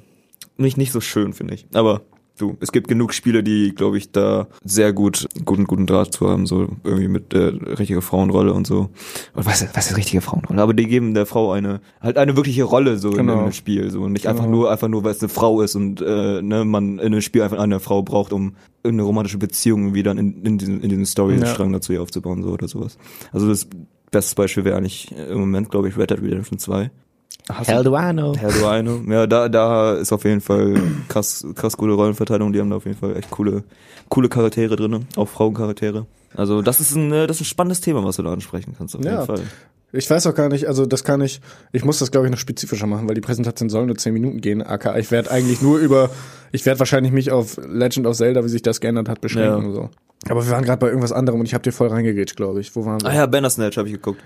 [0.57, 1.65] nicht, nicht so schön, finde ich.
[1.74, 2.01] Aber
[2.38, 6.30] du, es gibt genug Spiele, die, glaube ich, da sehr gut, guten, guten Draht zu
[6.30, 8.90] haben, so irgendwie mit der richtige Frauenrolle und so.
[9.34, 10.62] Und was, was ist richtige Frauenrolle?
[10.62, 13.40] Aber die geben der Frau eine, halt eine wirkliche Rolle so in Genau.
[13.44, 14.02] einem Spiel, so.
[14.02, 14.58] Und nicht einfach Genau.
[14.58, 17.42] nur, einfach nur, weil es eine Frau ist und, äh, ne, man in einem Spiel
[17.44, 21.06] einfach eine Frau braucht, um irgendeine romantische Beziehung irgendwie dann in, in diesen, in diesen
[21.06, 22.98] Story-Strang dazu hier aufzubauen, so oder sowas.
[23.32, 23.68] Also das
[24.12, 26.92] beste Beispiel wäre eigentlich im Moment, glaube ich, Red Dead Redemption 2.
[27.66, 28.36] Hell do I know.
[28.38, 29.02] Hell do I know.
[29.12, 30.75] Ja, da, da ist auf jeden Fall
[31.10, 32.54] krass, krass gute Rollenverteilung.
[32.54, 33.63] Die haben da auf jeden Fall echt coole,
[34.10, 36.06] coole Charaktere drinne, auch Frauencharaktere.
[36.36, 39.04] Also das ist ein, das ist ein spannendes Thema, was du da ansprechen kannst, auf
[39.04, 39.12] Ja.
[39.12, 39.42] jeden Fall.
[39.96, 41.39] Ich weiß auch gar nicht, also das kann ich,
[41.72, 44.41] ich muss das glaube ich noch spezifischer machen, weil die Präsentation soll nur 10 Minuten
[44.41, 44.63] gehen.
[44.63, 46.10] aka ich werde eigentlich nur über,
[46.52, 49.62] ich werde wahrscheinlich mich auf Legend of Zelda, wie sich das geändert hat, beschränken.
[49.62, 49.67] Ja.
[49.67, 49.89] und So.
[50.30, 52.76] Aber wir waren gerade bei irgendwas anderem und ich habe dir voll reingegrätscht, glaube ich.
[52.76, 53.10] Wo waren wir?
[53.10, 54.22] Ah ja, Bandersnatch habe ich geguckt.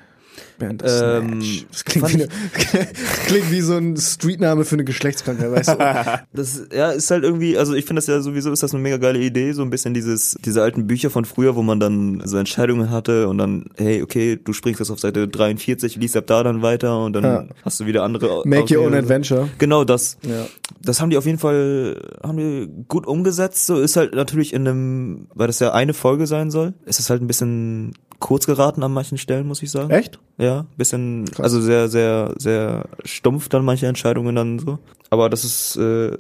[0.59, 1.39] Ähm,
[1.71, 2.27] das klingt wie, eine,
[3.27, 5.77] klingt wie so ein Streetname für eine Geschlechtskrankheit, weißt du?
[6.33, 8.97] Das ja ist halt irgendwie, also ich finde das ja sowieso ist das eine mega
[8.97, 12.37] geile Idee, so ein bisschen dieses diese alten Bücher von früher, wo man dann so
[12.37, 16.43] Entscheidungen hatte und dann hey, okay, du springst jetzt auf Seite 43, liest ab da
[16.43, 17.45] dann weiter und dann Ja.
[17.63, 18.97] hast du wieder andere Make your own Auswege.
[19.03, 19.49] adventure.
[19.57, 20.17] Genau das.
[20.23, 20.45] Ja.
[20.81, 23.65] Das haben die auf jeden Fall haben die gut umgesetzt.
[23.65, 27.09] So ist halt natürlich in einem, weil das ja eine Folge sein soll, ist es
[27.09, 29.89] halt ein bisschen kurz geraten an manchen Stellen, muss ich sagen.
[29.91, 30.19] Echt?
[30.37, 34.79] Ja, bisschen, also sehr, sehr, sehr stumpf dann manche Entscheidungen dann so.
[35.09, 36.17] Aber das ist äh,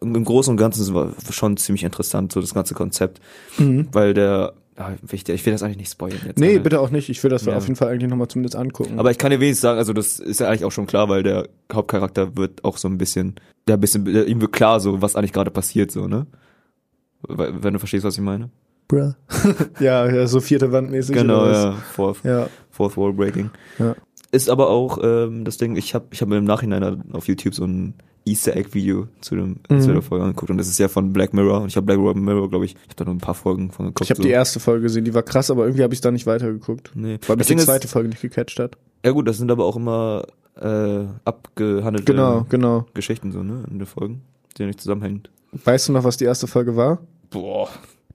[0.00, 3.20] im Großen und Ganzen war schon ziemlich interessant, so das ganze Konzept.
[3.58, 6.38] Weil der, ah, wichtig, ich will das eigentlich nicht spoilern jetzt.
[6.38, 7.08] Nee, bitte auch nicht.
[7.08, 7.56] Ich will das Ja.
[7.56, 8.98] auf jeden Fall eigentlich nochmal zumindest angucken.
[8.98, 11.22] Aber ich kann dir wenigstens sagen, also das ist ja eigentlich auch schon klar, weil
[11.22, 13.34] der Hauptcharakter wird auch so ein bisschen,
[13.66, 16.26] der ein bisschen, ihm wird klar, so was eigentlich gerade passiert, so, ne?
[17.26, 18.50] Wenn du verstehst, was ich meine.
[18.88, 19.12] Bruh.
[19.80, 21.14] ja, ja, so vierte Wand mäßig.
[21.14, 21.72] Genau, ja.
[21.94, 22.48] Fourth, Ja.
[22.70, 23.50] Fourth Wall Breaking.
[23.78, 23.94] Ja.
[24.32, 27.54] Ist aber auch ähm, das Ding, ich habe ich hab mir im Nachhinein auf YouTube
[27.54, 27.94] so ein
[28.26, 29.80] Easter Egg Video zu, dem, Mhm.
[29.80, 32.14] zu der Folge angeguckt und das ist ja von Black Mirror und ich habe Black
[32.16, 34.02] Mirror, glaube ich, ich habe da nur ein paar Folgen von geguckt.
[34.02, 34.22] Ich habe so.
[34.22, 36.90] die erste Folge gesehen, die war krass, aber irgendwie habe ich da nicht weitergeguckt.
[36.94, 37.18] Nee.
[37.26, 38.76] Weil mich die Ding ist, zweite Folge nicht gecatcht hat.
[39.04, 40.24] ja gut, das sind aber auch immer
[40.60, 42.86] äh, abgehandelte Genau, genau.
[42.92, 44.20] Geschichten so, ne, in den Folgen,
[44.58, 45.22] die ja nicht zusammenhängen.
[45.64, 46.98] Weißt du noch, was die erste Folge war?
[47.30, 47.68] Boah.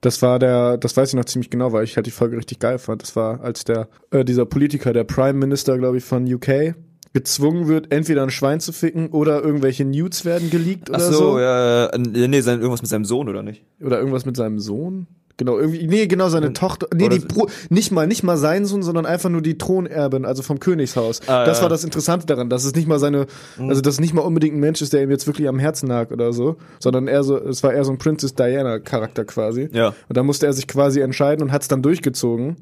[0.04, 2.58] Das war der, das weiß ich noch ziemlich genau, weil ich halt die Folge richtig
[2.58, 3.00] geil fand.
[3.00, 6.74] Das war, als der, äh, dieser Politiker, der Prime Minister, glaube ich, von UK,
[7.14, 11.18] gezwungen wird, entweder ein Schwein zu ficken oder irgendwelche Nudes werden geleakt Ach oder so,
[11.18, 11.38] so.
[11.38, 13.64] ja, ja, nee, nee, sein, irgendwas mit seinem Sohn, oder nicht?
[13.80, 15.06] Oder irgendwas mit seinem Sohn.
[15.36, 18.84] Genau, irgendwie, nee, genau, seine Tochter, nee, die Bro nicht mal, nicht mal sein Sohn,
[18.84, 21.22] sondern einfach nur die Thronerbin, also vom Königshaus.
[21.26, 21.60] Ah, das ja.
[21.60, 21.62] Mhm.
[21.62, 23.26] war das Interessante daran, dass es nicht mal seine,
[23.58, 25.88] also dass es nicht mal unbedingt ein Mensch ist, der ihm jetzt wirklich am Herzen
[25.88, 29.68] lag oder so, sondern eher so, es war eher so ein Princess Diana Charakter quasi.
[29.72, 29.88] Ja.
[29.88, 32.56] Und da musste er sich quasi entscheiden und hat es dann durchgezogen.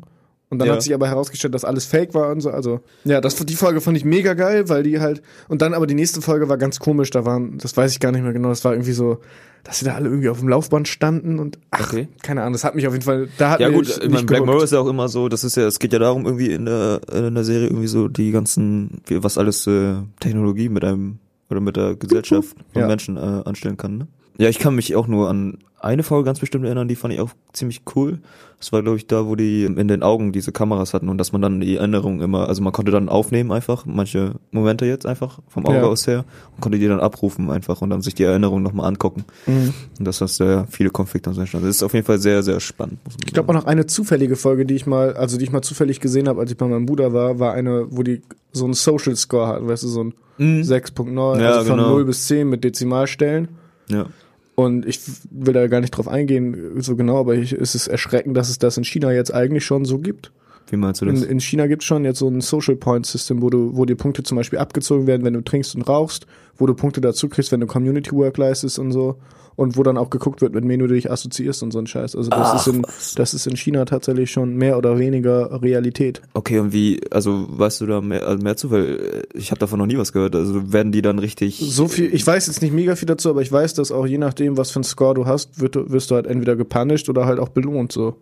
[0.52, 0.74] Und dann Ja.
[0.74, 2.50] hat sich aber herausgestellt, dass alles fake war und so.
[2.50, 5.86] Also, ja, das, die Folge fand ich mega geil, weil die halt, und dann aber
[5.86, 8.50] die nächste Folge war ganz komisch, da waren, das weiß ich gar nicht mehr genau,
[8.50, 9.16] das war irgendwie so,
[9.64, 12.08] dass sie da alle irgendwie auf dem Laufband standen und, ach, Okay.
[12.22, 14.44] keine Ahnung, das hat mich auf jeden Fall, da hat Ja gut, ich meine, Black.
[14.44, 16.66] Mirror ist ja auch immer so, das ist ja, es geht ja darum irgendwie in
[16.66, 21.18] der, in der Serie irgendwie so die ganzen, wie- was alles äh, Technologie mit einem
[21.48, 22.88] oder mit der Gesellschaft von Ja.
[22.88, 24.06] Menschen äh, anstellen kann, ne?
[24.38, 27.18] Ja, ich kann mich auch nur an eine Folge ganz bestimmt erinnern, die fand ich
[27.20, 28.20] auch ziemlich cool.
[28.60, 31.32] Das war, glaube ich, da, wo die in den Augen diese Kameras hatten und dass
[31.32, 35.40] man dann die Erinnerungen immer, also man konnte dann aufnehmen einfach, manche Momente jetzt einfach
[35.48, 35.82] vom Auge Ja.
[35.82, 39.24] aus her und konnte die dann abrufen einfach und dann sich die Erinnerungen nochmal angucken.
[39.48, 39.74] Mhm.
[39.98, 41.66] Und das hast ja viele Konflikte und so entstanden.
[41.66, 43.00] Das ist auf jeden Fall sehr, sehr spannend.
[43.26, 45.98] Ich glaube auch noch eine zufällige Folge, die ich mal, also die ich mal zufällig
[45.98, 49.16] gesehen habe, als ich bei meinem Bruder war, war eine, wo die so einen Social
[49.16, 50.62] Score hatten, weißt du, so ein Mhm.
[50.62, 51.90] 6.9, Ja, also von genau.
[51.90, 53.48] 0 bis 10 mit Dezimalstellen.
[53.88, 54.06] Ja.
[54.54, 58.36] Und ich will da gar nicht drauf eingehen, so genau, aber ich, es ist erschreckend,
[58.36, 60.30] dass es das in China jetzt eigentlich schon so gibt.
[60.68, 61.22] Wie meinst du das?
[61.22, 63.84] In, in China gibt es schon jetzt so ein Social Point System, wo du, wo
[63.84, 67.28] dir Punkte zum Beispiel abgezogen werden, wenn du trinkst und rauchst, wo du Punkte dazu
[67.28, 69.16] kriegst, wenn du Community Work leistest und so.
[69.54, 72.16] Und wo dann auch geguckt wird, mit wem du dich assoziierst und so ein Scheiß.
[72.16, 72.82] Also das Ach, ist in,
[73.16, 76.22] das ist in China tatsächlich schon mehr oder weniger Realität.
[76.32, 79.58] Okay, und wie, also weißt du da mehr, also mehr zu, weil äh, ich habe
[79.58, 80.34] davon noch nie was gehört.
[80.34, 81.58] Also werden die dann richtig.
[81.58, 84.16] So viel, ich weiß jetzt nicht mega viel dazu, aber ich weiß, dass auch je
[84.18, 87.26] nachdem, was für ein Score du hast, wird, du- wirst du halt entweder gepunished oder
[87.26, 88.16] halt auch belohnt, so.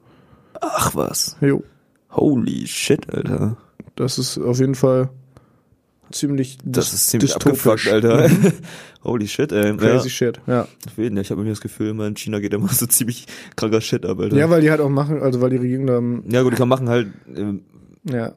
[0.60, 1.36] Ach was.
[1.40, 1.62] Jo.
[2.10, 3.56] Holy shit, Alter.
[3.94, 5.10] Das ist auf jeden Fall
[6.10, 7.66] ziemlich Das ist ziemlich dystopisch.
[7.86, 8.30] abgefuckt, Alter.
[9.04, 9.76] Holy shit, ey.
[9.76, 10.62] Crazy ja, shit, ja.
[10.62, 11.22] auf jeden Fall.
[11.22, 14.18] Ich habe irgendwie das Gefühl, immer in China geht immer so ziemlich kranker Shit ab,
[14.20, 14.36] Alter.
[14.36, 16.56] Ja, weil die halt auch machen, also weil die Regierung da, ähm, ja gut, die
[16.56, 17.54] kann machen halt äh,
[18.12, 18.32] ja.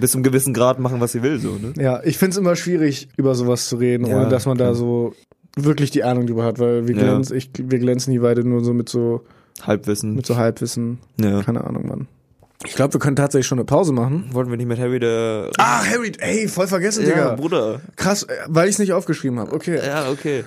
[0.00, 1.72] bis zu einem gewissen Grad machen, was sie will, so, ne?
[1.76, 4.74] Ja, ich find's immer schwierig, über sowas zu reden, Ja, ohne dass man da klar.
[4.76, 5.14] so
[5.56, 7.02] wirklich die Ahnung drüber hat, weil wir Ja.
[7.02, 9.24] glänzen, ich, wir glänzen hier beide nur so mit so,
[9.62, 10.14] Halbwissen.
[10.14, 10.98] mit so Halbwissen.
[11.20, 11.42] ja.
[11.42, 12.08] Keine Ahnung, Mann.
[12.64, 14.28] Ich glaube, wir können tatsächlich schon eine Pause machen.
[14.32, 15.50] Wollten wir nicht mit Harry der.
[15.58, 17.34] Ah, Harry, ey, voll vergessen, ja, Digga.
[17.34, 17.80] Bruder.
[17.96, 19.52] Krass, äh, weil ich es nicht aufgeschrieben habe.
[19.52, 19.78] Okay.
[19.84, 20.44] Ja, okay.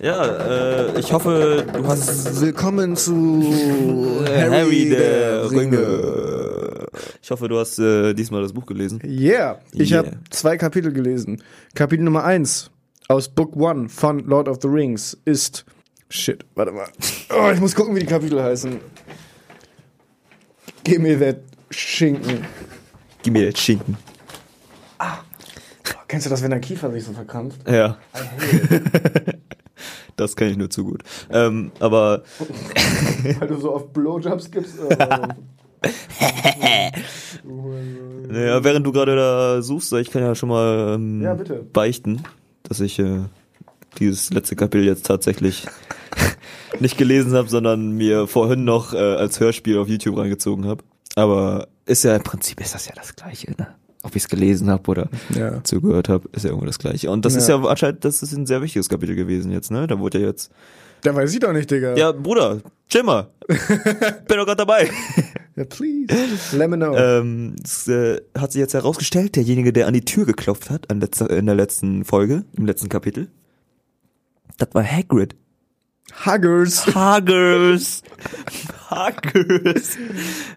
[0.00, 6.86] Ja, äh, ich hoffe, du hast Willkommen zu Harry, der, Ringe.
[7.22, 9.00] Ich hoffe, du hast äh, diesmal das Buch gelesen.
[9.04, 9.98] Yeah, ich Yeah.
[9.98, 11.42] habe zwei Kapitel gelesen.
[11.74, 12.70] Kapitel Nummer eins
[13.08, 15.64] aus Book One von Lord of the Rings ist
[16.10, 16.88] Shit, warte mal.
[17.30, 18.78] Oh, ich muss gucken, wie die Kapitel heißen.
[20.84, 21.36] Gib mir das
[21.70, 22.44] Schinken.
[23.22, 23.96] Gib mir jetzt Schinken.
[25.00, 25.04] Oh,
[26.06, 27.68] kennst du das, wenn dein Kiefer sich so verkrampft?
[27.68, 27.98] Ja.
[30.16, 31.02] das kann ich nur zu gut.
[31.30, 32.22] Ähm, aber
[33.38, 34.78] Weil du so oft Blowjobs gibst?
[34.78, 35.28] Äh,
[38.28, 41.64] naja, während du gerade da suchst, ich kann ja schon mal ähm, Ja, bitte.
[41.72, 42.22] beichten,
[42.64, 43.20] dass ich äh,
[43.98, 45.66] dieses letzte Kapitel jetzt tatsächlich
[46.80, 50.82] nicht gelesen habe, sondern mir vorhin noch äh, als Hörspiel auf YouTube reingezogen habe.
[51.18, 53.66] Aber ist ja im Prinzip ist das ja das Gleiche, ne?
[54.04, 55.62] Ob ich es gelesen habe oder ja.
[55.64, 57.10] zugehört habe, ist ja irgendwo das Gleiche.
[57.10, 57.38] Und das Ja.
[57.40, 59.86] ist ja anscheinend, das ist ein sehr wichtiges Kapitel gewesen jetzt, ne?
[59.88, 60.52] Da wurde ja jetzt.
[61.02, 61.96] Da weiß ich doch nicht, Digga.
[61.96, 63.28] Ja, Bruder, chill mal.
[63.48, 64.90] Bin doch gerade dabei.
[65.56, 66.56] Ja, please.
[66.56, 66.96] Let me know.
[66.96, 71.00] ähm, es äh, hat sich jetzt herausgestellt, derjenige, der an die Tür geklopft hat, an
[71.00, 73.28] letzter, in der letzten Folge, im letzten Kapitel,
[74.58, 75.34] das war Hagrid.
[76.24, 76.86] Huggers.
[76.94, 78.02] Huggers.
[78.90, 79.96] Huggers.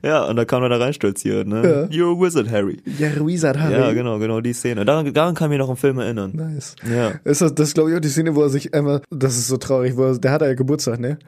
[0.03, 1.89] Ja, und da kam er da reinstolziert, ne?
[1.91, 2.77] You're a wizard, Harry.
[2.97, 3.73] Ja, Wizard Harry.
[3.73, 4.85] Ja, genau, genau, die Szene.
[4.85, 6.31] Daran, daran kann ich mich noch im Film erinnern.
[6.33, 6.75] Nice.
[6.89, 7.13] Ja.
[7.23, 9.57] Ist das, das glaube ich auch die Szene, wo er sich einmal, das ist so
[9.57, 11.19] traurig, wo er, der hat ja Geburtstag, ne?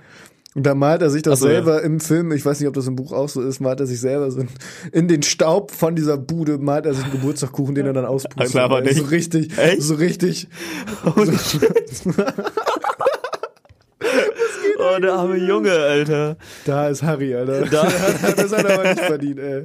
[0.56, 2.86] Und da malt er sich das so, selber im Film, ich weiß nicht, ob das
[2.86, 4.48] im Buch auch so ist, malt er sich selber so in,
[4.92, 8.52] in den Staub von dieser Bude, malt er sich einen Geburtstagkuchen, den er dann auspustet.
[8.52, 8.98] Klar, aber nicht.
[8.98, 9.82] So richtig, Echt?
[9.82, 10.48] so richtig.
[11.06, 11.12] Oh,
[15.02, 16.38] der arme Junge, Alter.
[16.66, 17.66] Da ist Harry, Alter.
[17.66, 17.84] Da-
[18.36, 19.64] das hat er aber nicht verdient, ey.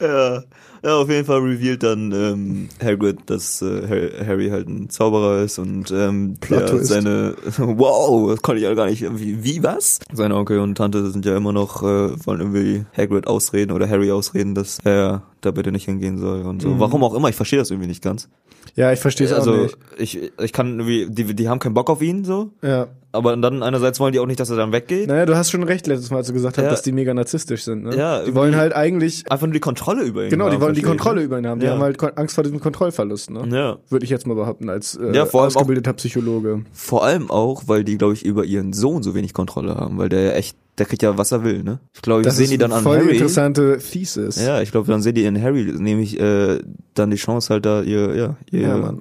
[0.00, 0.42] Ja.
[0.84, 5.42] Ja, auf jeden Fall revealed dann ähm, Hagrid, dass äh, Har- Harry halt ein Zauberer
[5.44, 10.00] ist und ähm, der seine Wow, das konnte ich ja gar nicht wie, wie was?
[10.12, 11.86] Seine Onkel und Tante sind ja immer noch äh,
[12.26, 16.60] wollen irgendwie Hagrid ausreden oder Harry ausreden, dass er da bitte nicht hingehen soll und
[16.62, 16.70] so.
[16.70, 16.80] Mhm.
[16.80, 18.28] Warum auch immer, ich verstehe das irgendwie nicht ganz.
[18.74, 19.76] Ja, ich verstehe es auch Also nicht.
[19.98, 22.88] ich ich kann irgendwie die die haben keinen Bock auf ihn so, Ja.
[23.12, 25.06] Aber dann einerseits wollen die auch nicht, dass er dann weggeht.
[25.08, 26.70] Naja, du hast schon recht letztes Mal, als du gesagt hast, Ja.
[26.70, 27.96] dass die mega narzisstisch sind, ne?
[27.96, 30.30] Ja, Die wollen halt eigentlich, Einfach nur die Kontrolle über ihn.
[30.30, 31.26] genau, die haben, wollen die ich, Kontrolle ne?
[31.26, 31.60] über ihn haben.
[31.60, 31.72] Die Ja.
[31.72, 33.46] haben halt Angst vor diesem Kontrollverlust, ne?
[33.56, 33.78] Ja.
[33.90, 36.64] Würde ich jetzt mal behaupten, als äh, Ja, allem auch- ausgebildeter Psychologe.
[36.72, 40.08] Vor allem auch, weil die, glaube ich, über ihren Sohn so wenig Kontrolle haben, weil
[40.08, 41.80] der ja echt, der kriegt ja, was er will, ne?
[41.94, 43.14] Ich glaube, sehen die dann an voll die Harry.
[43.16, 44.42] interessante Thesis.
[44.42, 46.60] Ja, ich glaube, dann sehen die in Harry nämlich äh,
[46.94, 48.94] dann die Chance halt da ihr, ja, ihr Ja,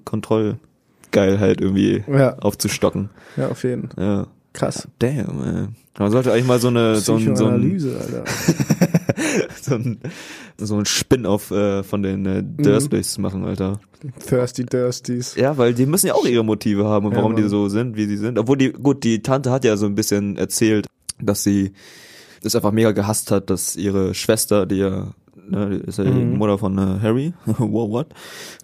[1.16, 1.28] Mann.
[1.38, 2.38] Kontrollgeilheit irgendwie Ja.
[2.40, 3.10] aufzustocken.
[3.38, 3.90] Ja, auf jeden.
[3.98, 4.28] Ja.
[4.54, 4.88] Krass.
[5.00, 5.68] Damn, ey.
[5.98, 7.80] Man sollte eigentlich mal so eine, so ein, so ein,
[9.62, 10.00] so ein,
[10.58, 12.58] so ein Spin-off äh, von den äh, Mhm.
[12.64, 13.80] Dursleys machen, Alter.
[14.28, 15.36] Thirsty Dursties.
[15.36, 17.50] Ja, weil die müssen ja auch ihre Motive haben und Ja, warum die Mann.
[17.52, 18.38] so sind, wie sie sind.
[18.40, 20.88] Obwohl die, gut, die Tante hat ja so ein bisschen erzählt,
[21.22, 21.74] dass sie
[22.42, 25.14] das einfach mega gehasst hat, dass ihre Schwester, die ja,
[25.50, 26.38] ne, die ist ja die Mhm.
[26.38, 28.08] Mutter von äh, Harry, wow, what?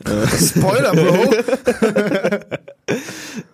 [0.40, 1.34] Spoiler, Bro!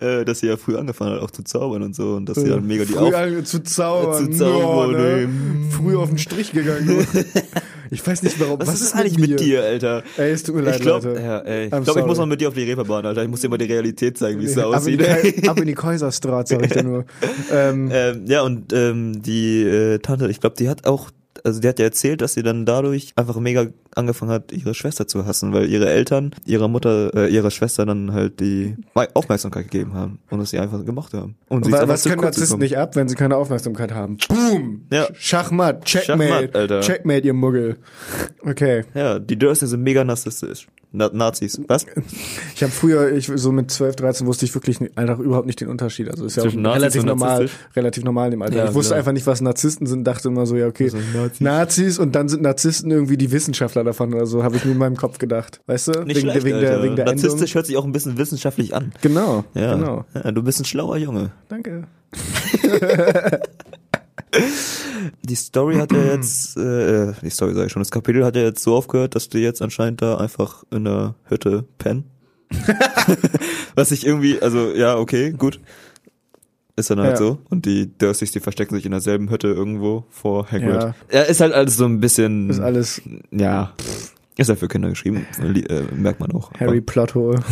[0.00, 2.48] äh, dass sie ja früh angefangen hat, auch zu zaubern und so, und dass sie
[2.48, 4.32] dann mega die Früh Auf zu zaubern.
[4.32, 5.28] Zu zaubern, Ja, ne?
[5.70, 7.06] Früh auf den Strich gegangen.
[7.90, 8.58] Ich weiß nicht warum.
[8.60, 10.02] Was, ist eigentlich mit dir, Alter?
[10.16, 11.20] Ey, es tut mir leid, ich glaube, Leute.
[11.20, 13.22] ja, ey, ich, I'm glaub, ich muss mal mit dir auf die Reeperbahn, Alter.
[13.22, 15.00] Ich muss dir mal die Realität zeigen, wie es da in aussieht.
[15.00, 17.04] die, ab in die Kaiserstraße, sag ich dir nur.
[17.52, 21.10] Ähm, ähm, ja, und ähm, die äh, Tante, ich glaube, die hat auch,
[21.44, 25.06] also die hat ja erzählt, dass sie dann dadurch einfach mega angefangen hat, ihre Schwester
[25.06, 29.94] zu hassen, weil ihre Eltern ihrer Mutter, äh, ihrer Schwester dann halt die Aufmerksamkeit gegeben
[29.94, 31.36] haben und es sie einfach gemocht haben.
[31.48, 34.16] Und sie einfach was zu können Narzissten nicht ab, wenn sie keine Aufmerksamkeit haben?
[34.28, 34.86] Boom!
[34.90, 35.06] Ja.
[35.14, 36.80] Schachmatt, Checkmate, Schachmatt, Alter.
[36.80, 37.76] Checkmate, ihr Muggel.
[38.42, 38.84] Okay.
[38.94, 40.66] Ja, die Dursleys sind mega narzisstisch.
[40.96, 41.60] Na Nazis.
[41.66, 41.86] Was?
[42.54, 45.68] Ich habe früher, ich so mit 12, 13 wusste ich wirklich einfach überhaupt nicht den
[45.68, 46.08] Unterschied.
[46.08, 48.56] Also ist ja auch relativ normal, relativ normal im Alter.
[48.56, 48.98] Ja, ich wusste klar.
[49.00, 51.40] einfach nicht, was Narzissten sind, dachte immer so, ja, okay, Also Nazis.
[51.40, 51.98] Nazis.
[51.98, 54.96] und dann sind Narzissten irgendwie die Wissenschaftler davon oder so, habe ich nur in meinem
[54.96, 55.60] Kopf gedacht.
[55.66, 56.04] Weißt du?
[56.04, 57.22] Nicht schlecht, wegen, der, wegen der Endung.
[57.22, 58.92] Narzisstisch hört sich auch ein bisschen wissenschaftlich an.
[59.02, 60.04] Genau, Ja, genau.
[60.14, 61.32] ja, du bist ein schlauer Junge.
[61.48, 61.88] Danke.
[65.22, 68.42] Die Story hat ja jetzt, äh, die Story sag ich schon, das Kapitel hat ja
[68.42, 72.04] jetzt so aufgehört, dass die jetzt anscheinend da einfach in der Hütte pennen.
[73.74, 75.60] Was ich irgendwie, also ja, okay, gut.
[76.76, 77.16] Ist dann halt Ja.
[77.16, 77.38] so.
[77.50, 80.82] Und die Dursleys, die verstecken sich in derselben Hütte irgendwo vor Hagrid.
[80.82, 80.94] Ja.
[81.12, 83.72] Ja, ist halt alles so ein bisschen, Ist alles ja,
[84.36, 86.52] ist halt für Kinder geschrieben, äh, merkt man auch.
[86.58, 87.40] Harry Plothole.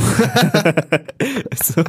[1.63, 1.83] So.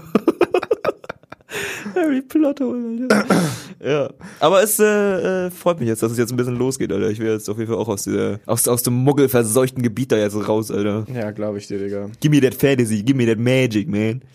[1.95, 2.65] Harry Potter,
[3.83, 4.09] ja.
[4.39, 7.09] Aber es äh, äh, freut mich jetzt, dass es jetzt ein bisschen losgeht, Alter.
[7.09, 10.17] Ich will jetzt auf jeden Fall auch aus dieser, aus, aus dem muggelverseuchten Gebiet da
[10.17, 11.05] jetzt raus, Alter.
[11.13, 12.09] Ja, glaube ich dir, Digga.
[12.19, 14.21] Give me that fantasy, give me that magic, man.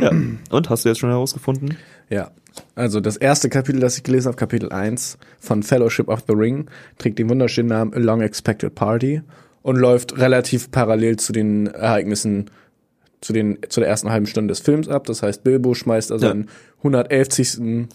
[0.00, 0.10] Ja.
[0.50, 1.78] Und, hast du jetzt schon herausgefunden?
[2.10, 2.30] Ja.
[2.74, 6.66] Also das erste Kapitel, das ich gelesen habe, Kapitel 1 von Fellowship of the Ring,
[6.98, 9.22] trägt den wunderschönen Namen A Long Expected Party
[9.62, 12.50] und läuft relativ parallel zu den Ereignissen,
[13.20, 15.04] zu, den, zu der ersten halben Stunde des Films ab.
[15.06, 16.30] Das heißt, Bilbo schmeißt also Ja.
[16.32, 16.48] seinen
[16.82, 17.88] 111.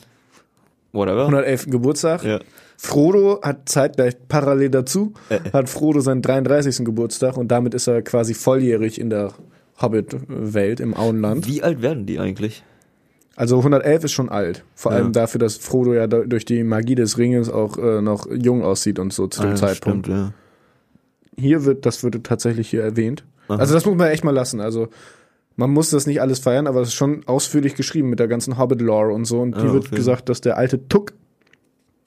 [0.92, 1.22] Whatever.
[1.26, 1.68] 111.
[1.72, 2.24] Geburtstag.
[2.24, 2.40] Ja.
[2.78, 5.40] Frodo hat zeitgleich parallel dazu, Äh.
[5.54, 6.84] hat Frodo seinen 33.
[6.86, 9.32] Geburtstag und damit ist er quasi volljährig in der
[9.82, 11.48] Hobbit-Welt im Auenland.
[11.48, 12.64] Wie alt werden die eigentlich?
[13.36, 14.64] Also 111 ist schon alt.
[14.76, 15.00] Vor Ja.
[15.00, 19.00] allem dafür, dass Frodo ja durch die Magie des Ringes auch äh, noch jung aussieht
[19.00, 20.06] und so zu dem Ah, Zeitpunkt.
[20.06, 20.34] Stimmt, ja.
[21.38, 23.24] Hier wird, das wird tatsächlich hier erwähnt.
[23.48, 23.58] Aha.
[23.60, 24.60] Also das muss man echt mal lassen.
[24.62, 24.88] Also
[25.56, 28.58] man muss das nicht alles feiern, aber es ist schon ausführlich geschrieben mit der ganzen
[28.58, 29.42] Hobbit-Lore und so.
[29.42, 29.96] Und hier Ah, wird okay.
[29.96, 31.14] gesagt, dass der alte Tuck,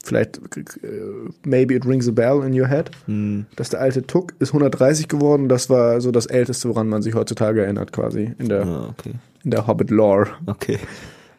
[0.04, 1.00] vielleicht, äh,
[1.44, 3.46] maybe it rings a bell in your head, Hm.
[3.56, 5.48] dass der alte Tuck ist 130 geworden.
[5.48, 9.14] Das war so das Älteste, woran man sich heutzutage erinnert quasi in der, Ah, okay.
[9.44, 10.28] in der Hobbit-Lore.
[10.46, 10.78] Okay.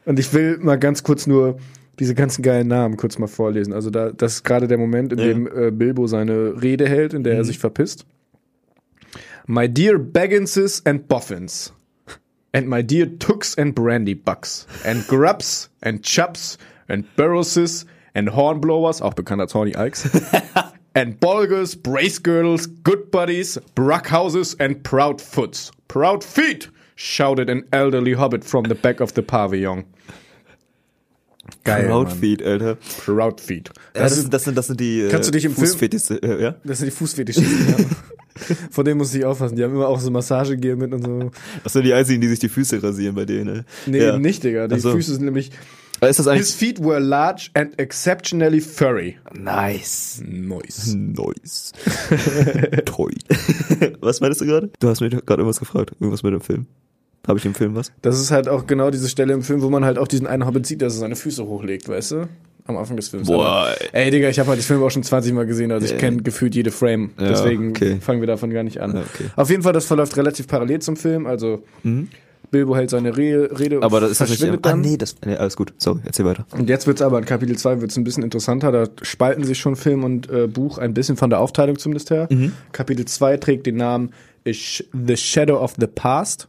[0.06, 1.58] Und ich will mal ganz kurz nur
[2.00, 3.74] diese ganzen geilen Namen kurz mal vorlesen.
[3.74, 5.26] Also da, das ist gerade der Moment, in Ja.
[5.26, 7.46] dem äh, Bilbo seine Rede hält, in der er Mhm.
[7.46, 8.06] sich verpisst.
[9.48, 11.74] My dear Bagginses and Boffins.
[12.54, 14.68] And my dear Tooks and Brandy Bucks.
[14.86, 16.58] And Grubs and Chups
[16.88, 20.10] and Burrowses and Hornblowers, auch bekannt als Horny Ikes.
[20.94, 25.72] and Bolgers, Brace Girdles, Good Buddies, Bruckhouses and Proud Foots.
[25.88, 26.70] Proud Feet!
[27.00, 29.86] shouted an elderly hobbit from the back of the pavilion.
[31.64, 31.86] Geil.
[31.88, 32.78] Crowdfeed, Alter.
[33.06, 33.70] Proud Feet.
[33.96, 35.68] Ja, Das, ist, sind, das sind, das sind die äh, Kannst du dich im Film-
[35.68, 36.56] Fußfetischste, äh, ja?
[36.64, 37.76] das sind die Fußfetischisten, ja.
[38.72, 39.56] Von denen muss ich aufpassen.
[39.56, 41.32] Die haben immer auch so Massagegel mit und so.
[41.64, 43.66] Das sind die einzigen, die sich die Füße rasieren bei denen, ne?
[43.88, 44.14] Nee, ja.
[44.14, 44.68] eben nicht, Digga.
[44.68, 44.92] Die Ach so.
[44.92, 45.52] Füße sind nämlich.
[46.02, 49.18] Ist das His feet were large and exceptionally furry.
[49.34, 50.22] nice?
[50.24, 50.94] Nice.
[50.96, 51.72] Nice.
[52.86, 53.14] Toll.
[54.02, 54.70] was meinst du gerade?
[54.80, 55.94] Du hast mich gerade irgendwas gefragt.
[56.00, 56.68] Irgendwas mit dem Film.
[57.28, 57.92] Habe ich im Film was?
[58.02, 60.46] Das ist halt auch genau diese Stelle im Film, wo man halt auch diesen einen
[60.46, 62.30] Hobbit sieht, dass er seine Füße hochlegt, weißt du?
[62.66, 63.28] Am Anfang des Films.
[63.28, 65.86] Boah, Aber- Ey, Digga, ich habe halt den Film auch schon 20 Mal gesehen, also
[65.86, 65.98] ich Ja.
[65.98, 67.12] kenne gefühlt jede Frame.
[67.20, 67.98] Ja, Deswegen okay.
[68.02, 68.94] fangen wir davon gar nicht an.
[68.96, 69.30] Ja, okay.
[69.36, 71.26] Auf jeden Fall, das verläuft relativ parallel zum Film.
[71.28, 71.64] Also
[72.52, 74.40] Bilbo hält seine Re Rede Aber das ist das nicht.
[74.40, 74.82] verschwindet Ah, dann.
[74.82, 75.16] nee, das.
[75.26, 75.74] Nee, alles gut.
[75.78, 76.46] Sorry, erzähl weiter.
[76.58, 78.72] Und jetzt wird's aber in Kapitel 2 wird's ein bisschen interessanter.
[78.72, 82.28] Da spalten sich schon Film und äh, Buch ein bisschen von der Aufteilung zumindest her.
[82.30, 82.54] Mhm.
[82.72, 84.12] Kapitel 2 trägt den Namen
[84.46, 86.48] The Shadow of the Past.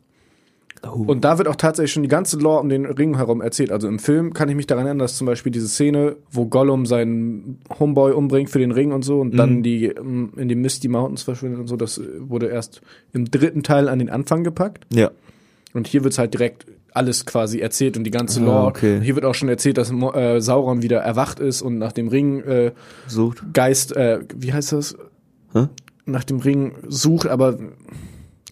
[0.85, 1.03] Oh.
[1.07, 3.73] Und da wird auch tatsächlich schon die ganze Lore um den Ring herum erzählt.
[3.73, 6.87] Also im Film kann ich mich daran erinnern, dass zum Beispiel diese Szene, wo Gollum
[6.87, 9.37] seinen Homeboy umbringt für den Ring und so und Mhm.
[9.37, 12.81] dann die ähm, in die Misty Mountains verschwindet und so, das wurde erst
[13.13, 14.87] im dritten Teil an den Anfang gepackt.
[14.93, 15.11] Ja.
[15.75, 18.67] Und hier wird's halt direkt alles quasi erzählt und die ganze Ah, Lore.
[18.67, 18.97] okay.
[18.97, 22.09] Und hier wird auch schon erzählt, dass äh, Sauron wieder erwacht ist und nach dem
[22.09, 22.73] Ring äh,
[23.07, 23.43] Sucht.
[23.53, 24.97] Geist, äh, wie heißt das?
[25.53, 25.67] Hä?
[26.07, 27.59] Nach dem Ring sucht, aber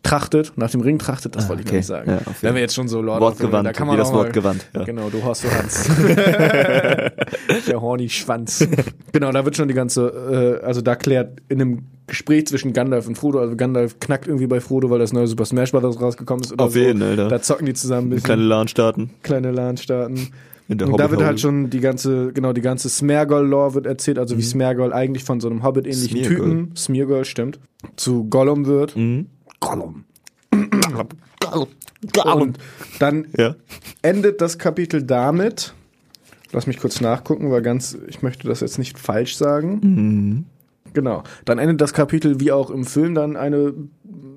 [0.06, 1.74] trachtet, nach dem Ring trachtet, das Ah, wollte ich okay.
[1.74, 2.10] gar nicht sagen.
[2.10, 4.32] Ja, Wenn wir jetzt schon so Lord Wortgewandt, da kann man wie das mal- Wort
[4.32, 4.66] gewandt.
[4.74, 4.84] Ja.
[4.84, 5.88] Genau, du hast du Hans.
[7.68, 8.66] Der horny Schwanz.
[9.12, 13.06] genau, da wird schon die ganze, äh, also da klärt in einem Gespräch zwischen Gandalf
[13.08, 16.00] und Frodo, also Gandalf knackt irgendwie bei Frodo, weil das neue Super Smash Bros.
[16.00, 16.78] rausgekommen ist oder Auf so.
[16.78, 17.28] jeden, Alter.
[17.28, 18.24] Da zocken die zusammen ein bisschen.
[18.26, 19.10] Kleine LAN-Staaten.
[19.22, 20.28] kleine LAN-Staaten.
[20.68, 24.18] In der Und da wird halt schon die ganze, genau, die ganze Smeargol-Lore wird erzählt,
[24.18, 26.24] also wie Smeargol eigentlich von so einem Hobbit-ähnlichen Mhm.
[26.24, 27.60] Typen, Smeargol, stimmt,
[27.94, 28.96] zu Gollum wird.
[28.96, 29.26] Mhm.
[29.60, 30.04] Gollum.
[32.34, 32.58] Und
[32.98, 33.54] dann Ja.
[34.02, 35.74] endet das Kapitel damit,
[36.52, 39.80] lass mich kurz nachgucken, weil ganz, ich möchte das jetzt nicht falsch sagen.
[39.82, 40.44] Mhm.
[40.92, 41.24] Genau.
[41.44, 43.74] Dann endet das Kapitel, wie auch im Film dann eine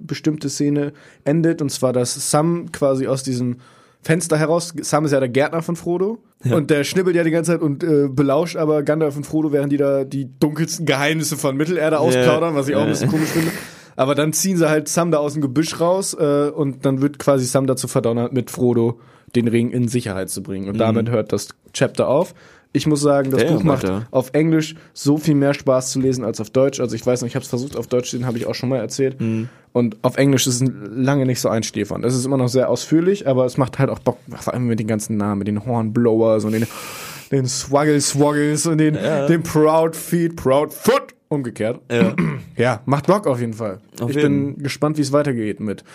[0.02, 3.58] bestimmte Szene endet, und zwar, dass Sam quasi aus diesem
[4.02, 7.52] Fenster heraus, Sam ist ja der Gärtner von Frodo, und der schnibbelt ja die ganze
[7.52, 11.56] Zeit und äh, belauscht aber Gandalf und Frodo, während die da die dunkelsten Geheimnisse von
[11.58, 13.52] Mittelerde ausplaudern, was ich auch ein bisschen komisch finde.
[14.00, 17.20] Aber dann ziehen sie halt Sam da aus dem Gebüsch raus äh, und dann wird
[17.20, 18.98] quasi Sam dazu verdonnert, mit Frodo
[19.36, 20.70] den Ring in Sicherheit zu bringen.
[20.70, 22.34] Und damit hört das Chapter auf.
[22.72, 24.08] Ich muss sagen, das Damn, Buch macht Alter.
[24.12, 26.80] auf Englisch so viel mehr Spaß zu lesen als auf Deutsch.
[26.80, 28.70] Also ich weiß nicht, ich habe es versucht auf Deutsch, den habe ich auch schon
[28.70, 29.20] mal erzählt.
[29.20, 29.50] Mhm.
[29.74, 32.06] Und auf Englisch ist es lange nicht so einschläfernd.
[32.06, 34.80] Es ist immer noch sehr ausführlich, aber es macht halt auch Bock, vor allem mit
[34.80, 36.66] den ganzen Namen, mit den Hornblowers und den,
[37.34, 41.09] den Swaggle Swoggles und den, den Proud Feet, Proud Foot.
[41.30, 41.82] Umgekehrt.
[41.92, 42.16] Ja.
[42.58, 43.80] Ja, macht Bock auf jeden Fall.
[44.02, 44.56] Auf ich jeden.
[44.56, 45.86] bin gespannt, wie es weitergeht mit.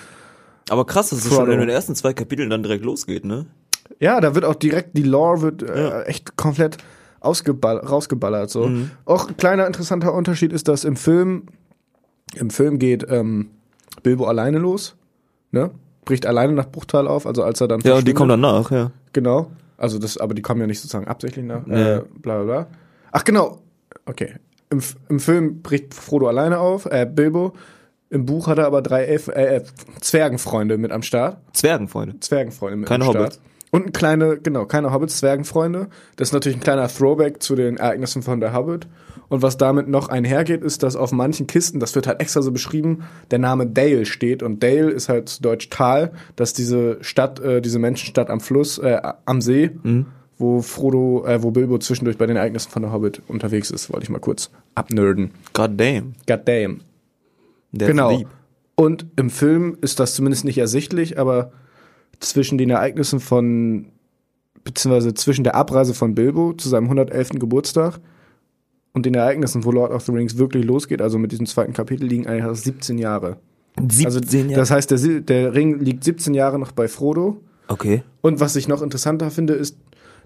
[0.71, 1.43] Aber krass, dass es Frodo.
[1.43, 3.45] schon in den ersten zwei Kapiteln dann direkt losgeht, ne?
[4.01, 6.79] Ja, da wird auch direkt, die Lore wird äh, echt komplett
[7.21, 8.49] ausgeball rausgeballert.
[8.49, 8.69] So.
[8.69, 8.93] Mhm.
[9.05, 11.45] Auch ein kleiner interessanter Unterschied ist, dass im Film,
[12.35, 13.51] im Film geht ähm,
[14.03, 14.97] Bilbo alleine los,
[15.51, 15.71] ne?
[16.07, 18.91] Bricht alleine nach Bruchtal auf, also als er dann Ja, und die kommen danach, ja.
[19.13, 19.51] Genau.
[19.77, 21.67] Also das, aber die kommen ja nicht sozusagen absichtlich nach.
[21.67, 21.79] Nee.
[21.79, 22.67] Äh, bla bla bla.
[23.13, 23.59] Ach genau.
[24.07, 24.35] Okay.
[24.75, 27.53] Im, Im Film bricht Frodo alleine auf, äh, Bilbo.
[28.11, 29.63] Im Buch hat er aber drei Elf, äh, äh,
[30.01, 31.39] Zwergenfreunde mit am Start.
[31.53, 32.21] Zwergenfreunde.
[32.21, 33.25] Zwergenfreunde mit Keine am Start.
[33.25, 33.41] Hobbits.
[33.71, 35.89] Und ein kleine, genau, keine Hobbits, Zwergenfreunde.
[36.17, 38.87] Das ist natürlich ein kleiner Throwback zu den Ereignissen von der Hobbit.
[39.29, 42.53] Und was damit noch einhergeht, ist, dass auf manchen Kisten, das wird halt extra so
[42.53, 44.45] beschrieben, der Name Dale steht.
[44.45, 48.79] Und Dale ist halt zu Deutsch Tal, dass diese Stadt, äh, diese Menschenstadt am Fluss,
[48.79, 50.07] äh, am See, Mhm.
[50.39, 54.05] Wo Frodo, äh, wo Bilbo zwischendurch bei den Ereignissen von der Hobbit unterwegs ist, wollte
[54.05, 55.31] ich mal kurz abnerden.
[55.53, 56.15] God damn.
[56.27, 56.81] God damn.
[57.73, 58.17] Der Genau.
[58.19, 58.29] Lieb.
[58.77, 61.53] Und im Film ist das zumindest nicht ersichtlich, aber
[62.19, 63.87] zwischen den Ereignissen von,
[64.65, 67.31] beziehungsweise zwischen der Abreise von Bilbo zu seinem 111.
[67.39, 68.01] Geburtstag
[68.93, 72.07] und den Ereignissen, wo Lord of the Rings wirklich losgeht, also mit diesem zweiten Kapitel,
[72.07, 73.37] liegen eigentlich erst 17 Jahre.
[73.81, 74.55] 17 Also Jahre.
[74.55, 77.41] das heißt, der, der Ring liegt 17 Jahre noch bei Frodo.
[77.69, 78.03] okay.
[78.23, 79.77] Und was ich noch interessanter finde, ist,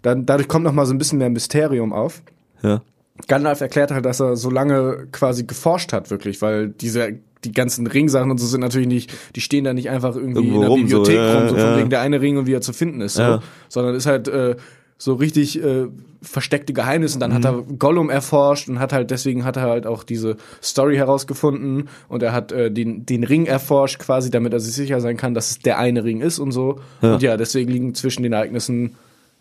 [0.03, 2.23] dann, dadurch kommt noch mal so ein bisschen mehr Mysterium auf.
[2.63, 2.83] Ja.
[3.27, 7.87] Gandalf erklärt halt, dass er so lange quasi geforscht hat, wirklich, weil diese, die ganzen
[7.87, 10.69] Ringsachen und so sind natürlich nicht, die stehen da nicht einfach irgendwie Irgendwo in der
[10.71, 11.67] rum, Bibliothek so, ja, rum, so ja.
[11.71, 13.43] von wegen der eine Ring und wie er zu finden ist, so, Ja.
[13.69, 14.55] sondern ist halt äh,
[14.99, 15.87] so richtig äh,
[16.23, 17.15] versteckte Geheimnisse.
[17.17, 17.47] Und dann hat Mhm.
[17.71, 22.23] er Gollum erforscht und hat halt, deswegen hat er halt auch diese Story herausgefunden und
[22.23, 25.51] er hat äh, den, den Ring erforscht, quasi, damit er sich sicher sein kann, dass
[25.53, 26.81] es der eine Ring ist und so.
[27.03, 27.15] Ja.
[27.15, 28.95] Und ja, deswegen liegen zwischen den Ereignissen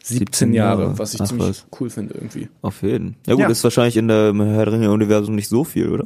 [0.03, 0.99] 17, 17 Jahre, Jahre.
[0.99, 1.65] was ich Ach, ziemlich was.
[1.79, 2.47] cool finde irgendwie.
[2.61, 3.15] Auf jeden.
[3.25, 3.49] Ja gut, Ja.
[3.49, 6.05] ist wahrscheinlich in der Herr der Ringe-Universum nicht so viel, oder?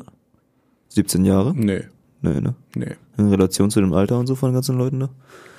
[0.90, 1.54] 17 Jahre?
[1.56, 1.84] Nee,
[2.24, 2.54] Nee, ne?
[2.76, 2.92] nee.
[3.18, 5.10] In Relation zu dem Alter und so von den ganzen Leuten, ne?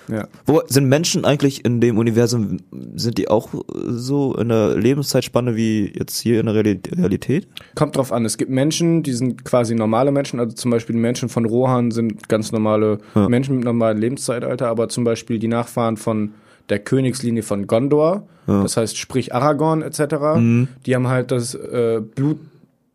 [0.08, 0.26] Ja.
[0.46, 2.58] Wo sind Menschen eigentlich in dem Universum,
[2.96, 3.48] sind die auch
[3.86, 7.46] so in der Lebenszeitspanne wie jetzt hier in der Reali- Realität?
[7.76, 8.24] Kommt drauf an.
[8.24, 10.40] Es gibt Menschen, die sind quasi normale Menschen.
[10.40, 13.28] Also zum Beispiel die Menschen von Rohan sind ganz normale Ja.
[13.28, 14.66] Menschen mit normalem Lebenszeitalter.
[14.68, 16.32] Aber zum Beispiel die Nachfahren von
[16.68, 18.62] der Königslinie von Gondor, Ja.
[18.62, 20.68] das heißt sprich Aragorn etc., Mhm.
[20.86, 22.38] die haben halt das äh, Blut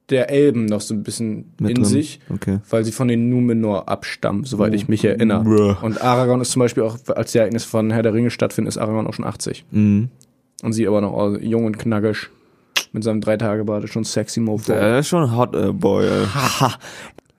[0.09, 1.85] der Elben noch so ein bisschen Mit in drin?
[1.85, 2.59] sich, Okay.
[2.69, 5.43] weil sie von den Numenor abstammen, soweit ich mich erinnere.
[5.43, 5.75] Bruh.
[5.85, 8.77] Und Aragorn ist zum Beispiel auch, als die Ereignisse von Herr der Ringe stattfinden, ist
[8.77, 9.65] Aragorn auch schon 80.
[9.71, 10.07] Mhm.
[10.63, 12.29] Und sie aber noch oh, jung und knackig.
[12.93, 14.71] Mit seinem Dreitagebade schon sexy Mofo.
[14.71, 16.07] Der ist schon hot äh, boy.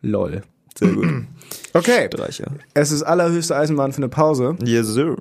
[0.03, 0.43] Lol.
[0.79, 1.07] Sehr gut.
[1.73, 2.53] Okay, Streicher.
[2.75, 4.57] es ist allerhöchste Eisenbahn für eine Pause.
[4.65, 5.17] Yes, sir.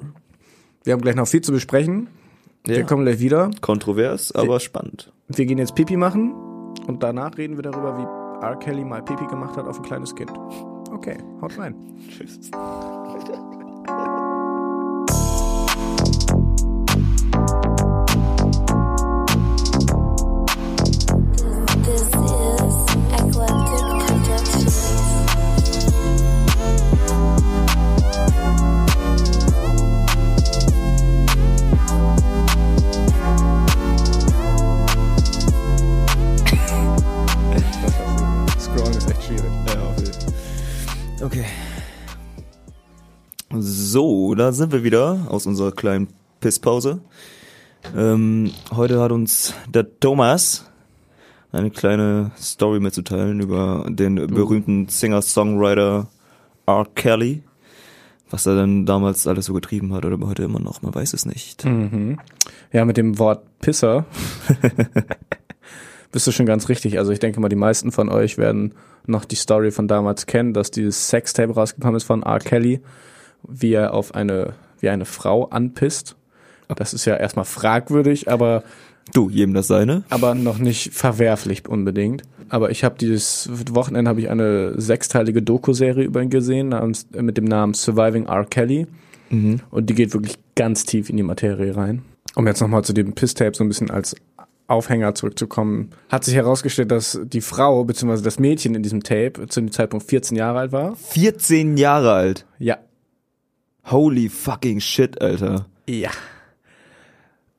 [0.88, 2.08] Wir haben gleich noch viel zu besprechen.
[2.64, 3.52] Wir kommen gleich wieder.
[3.60, 5.12] Kontrovers, aber spannend.
[5.28, 6.32] Wir gehen jetzt Pipi machen
[6.88, 8.56] und danach reden wir darüber, wie R.
[8.56, 10.32] Kelly mal Pipi gemacht hat auf ein kleines Kind.
[10.90, 11.76] Okay, haut rein.
[12.10, 12.50] Tschüss.
[43.98, 47.02] So, da sind wir wieder aus unserer kleinen Pisspause.
[47.98, 50.70] Ähm, heute hat uns der Thomas
[51.52, 56.10] eine kleine Story mitzuteilen über den berühmten Singer-Songwriter
[56.68, 56.88] R.
[56.94, 57.42] Kelly.
[58.30, 61.26] Was er dann damals alles so getrieben hat oder heute immer noch, man weiß es
[61.26, 61.66] nicht.
[61.66, 62.20] Mhm.
[62.72, 64.06] Ja, mit dem Wort Pisser
[66.12, 67.00] bist du schon ganz richtig.
[67.00, 68.76] Also ich denke mal, die meisten von euch werden
[69.08, 72.38] noch die Story von damals kennen, dass dieses Sextape rausgekommen ist von R.
[72.38, 72.80] Kelly,
[73.48, 76.16] wie er auf eine, wie eine Frau anpisst.
[76.76, 78.64] Das ist ja erstmal fragwürdig, aber
[79.14, 80.04] Du, jedem das seine.
[80.10, 82.24] aber noch nicht verwerflich unbedingt.
[82.50, 87.22] Aber ich habe dieses Wochenende habe ich eine sechsteilige Doku-Serie über ihn gesehen namens, äh,
[87.22, 88.44] mit dem Namen Surviving R.
[88.46, 88.88] Kelly
[89.30, 92.02] und die geht wirklich ganz tief in die Materie rein.
[92.36, 94.16] Um jetzt nochmal zu dem Piss-Tape so ein bisschen als
[94.68, 98.22] Aufhänger zurückzukommen, hat sich herausgestellt, dass die Frau bzw.
[98.22, 100.96] das Mädchen in diesem Tape zu dem Zeitpunkt 14 Jahre alt war.
[100.96, 102.46] 14 Jahre alt.
[102.60, 102.78] Ja.
[103.90, 105.66] Holy fucking shit, Alter.
[105.88, 106.10] Ja.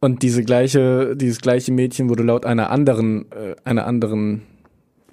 [0.01, 4.43] Und diese gleiche, dieses gleiche Mädchen wurde laut einer anderen, äh, einer anderen,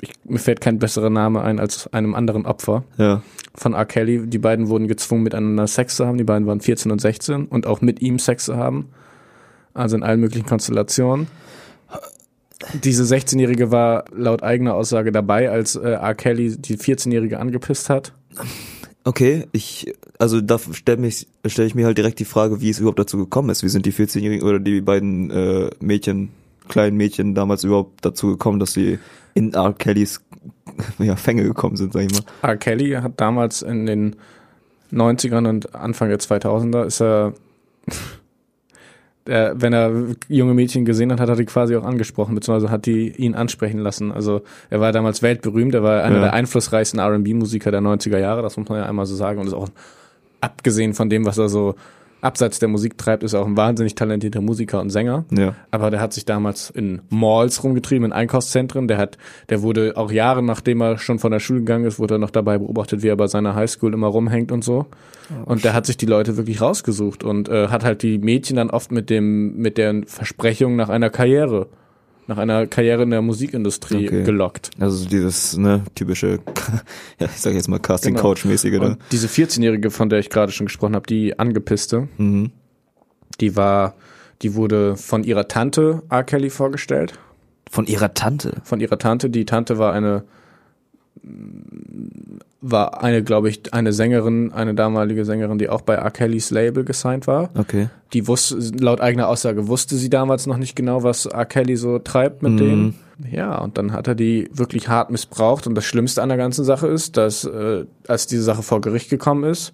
[0.01, 3.23] ich, mir fällt kein besserer Name ein als einem anderen Opfer Ja.
[3.55, 3.85] von R.
[3.85, 4.27] Kelly.
[4.27, 6.17] Die beiden wurden gezwungen, miteinander Sex zu haben.
[6.17, 8.89] Die beiden waren 14 und 16 und auch mit ihm Sex zu haben.
[9.73, 11.27] Also in allen möglichen Konstellationen.
[12.83, 16.15] Diese 16-Jährige war laut eigener Aussage dabei, als äh, R.
[16.15, 18.13] Kelly die 14-Jährige angepisst hat.
[19.07, 21.11] Okay, ich, also da stelle
[21.45, 23.61] stell ich mir halt direkt die Frage, wie es überhaupt dazu gekommen ist.
[23.61, 26.29] Wie sind die 14-Jährigen oder die beiden äh, Mädchen,
[26.67, 28.97] kleinen Mädchen damals überhaupt dazu gekommen, dass sie
[29.35, 29.73] in R.
[29.73, 30.21] Kellys
[30.97, 32.23] ja, Fänge gekommen sind, sag ich mal.
[32.41, 32.57] R.
[32.57, 34.15] Kelly hat damals in den
[34.91, 37.33] 90ern und Anfang der 2000er ist er,
[39.25, 39.91] er, wenn er
[40.29, 43.79] junge Mädchen gesehen hat, hat er die quasi auch angesprochen, beziehungsweise hat die ihn ansprechen
[43.79, 44.11] lassen.
[44.11, 46.21] Also er war damals weltberühmt, er war einer Ja.
[46.23, 49.53] der einflussreichsten R&B-Musiker der 90er Jahre, das muss man ja einmal so sagen und ist
[49.53, 49.69] auch
[50.41, 51.75] abgesehen von dem, was er so
[52.25, 55.25] abseits der Musik treibt, ist er auch ein wahnsinnig talentierter Musiker und Sänger.
[55.31, 55.55] Ja.
[55.71, 58.87] Aber der hat sich damals in Malls rumgetrieben, in Einkaufszentren.
[58.87, 59.17] Der hat,
[59.49, 62.31] der wurde auch Jahre nachdem er schon von der Schule gegangen ist, wurde er noch
[62.31, 64.87] dabei beobachtet, wie er bei seiner Highschool immer rumhängt und so.
[65.45, 68.69] und der hat sich die Leute wirklich rausgesucht und äh, hat halt die Mädchen dann
[68.69, 71.67] oft mit dem, mit der Versprechung nach einer Karriere,
[72.27, 74.23] nach einer Karriere in der Musikindustrie Okay.
[74.23, 74.71] gelockt.
[74.79, 76.39] Also dieses, ne, typische,
[77.19, 78.81] ja, ich sag jetzt mal Casting-Coach-mäßige, ne?
[78.81, 82.51] Und diese 14-Jährige, von der ich gerade schon gesprochen habe, die angepisste, Mhm.
[83.41, 83.95] die war,
[84.41, 86.23] die wurde von ihrer Tante R.
[86.23, 87.19] Kelly vorgestellt.
[87.69, 88.61] Von ihrer Tante.
[88.63, 89.29] von ihrer Tante.
[89.29, 90.23] Die Tante war eine
[92.61, 96.09] war eine, glaube ich, eine Sängerin, eine damalige Sängerin, die auch bei R.
[96.09, 97.49] Kellys Label gesigned war.
[97.55, 97.89] Okay.
[98.13, 101.45] Die wusste, laut eigener Aussage wusste sie damals noch nicht genau, was R.
[101.45, 102.95] Kelly so treibt mit denen.
[103.31, 105.67] Ja, und dann hat er die wirklich hart missbraucht.
[105.67, 109.09] Und das Schlimmste an der ganzen Sache ist, dass äh, als diese Sache vor Gericht
[109.09, 109.73] gekommen ist,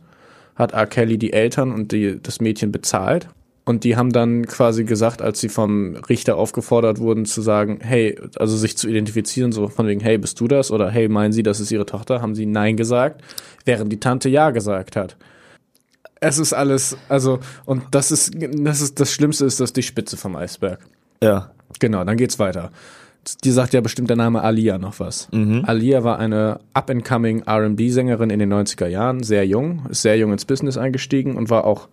[0.55, 0.85] hat R.
[0.85, 3.29] Kelly die Eltern und die, das Mädchen bezahlt.
[3.72, 8.19] Und die haben dann quasi gesagt, als sie vom Richter aufgefordert wurden zu sagen, hey,
[8.36, 10.72] also sich zu identifizieren, so von wegen, hey, bist du das?
[10.72, 12.22] Oder hey, meinen Sie, das ist Ihre Tochter?
[12.22, 13.22] Haben sie Nein gesagt,
[13.63, 15.15] während die Tante Ja gesagt hat.
[16.19, 20.17] Es ist alles, also, und das ist, das ist, das Schlimmste ist, das die Spitze
[20.17, 20.80] vom Eisberg.
[21.24, 21.51] Ja.
[21.80, 22.72] Genau, dann geht's weiter.
[23.45, 25.30] Die sagt ja bestimmt der Name Alia noch was.
[25.65, 30.43] Alia war eine up-and-coming R&B-Sängerin in den 90er Jahren, sehr jung, ist sehr jung ins
[30.43, 31.88] Business eingestiegen und war auch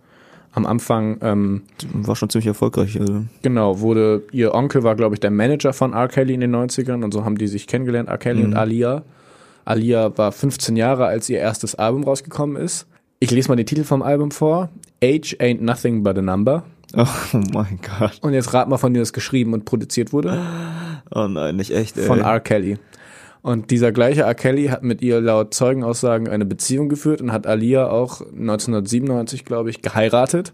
[0.53, 1.61] am Anfang, ähm,
[1.93, 2.99] War schon ziemlich erfolgreich.
[2.99, 3.25] Also.
[3.41, 6.07] genau, wurde, ihr Onkel war, glaube ich, der Manager von R.
[6.07, 8.17] Kelly in den 90ern und so haben die sich kennengelernt, R.
[8.17, 9.03] Kelly und Alia.
[9.65, 12.87] Alia war 15 Jahre, als ihr erstes Album rausgekommen ist.
[13.19, 14.69] Ich lese mal den Titel vom Album vor.
[15.03, 16.63] Age ain't nothing but a number.
[16.95, 17.05] Oh
[17.53, 18.17] mein Gott.
[18.21, 20.41] Und jetzt rat mal, von wem das geschrieben und produziert wurde.
[21.11, 22.05] Oh nein, nicht echt, ey.
[22.05, 22.39] Von R.
[22.39, 22.77] Kelly.
[23.41, 24.35] Und dieser gleiche R.
[24.35, 29.69] Kelly hat mit ihr laut Zeugenaussagen eine Beziehung geführt und hat Alia auch 1997, glaube
[29.69, 30.53] ich, geheiratet,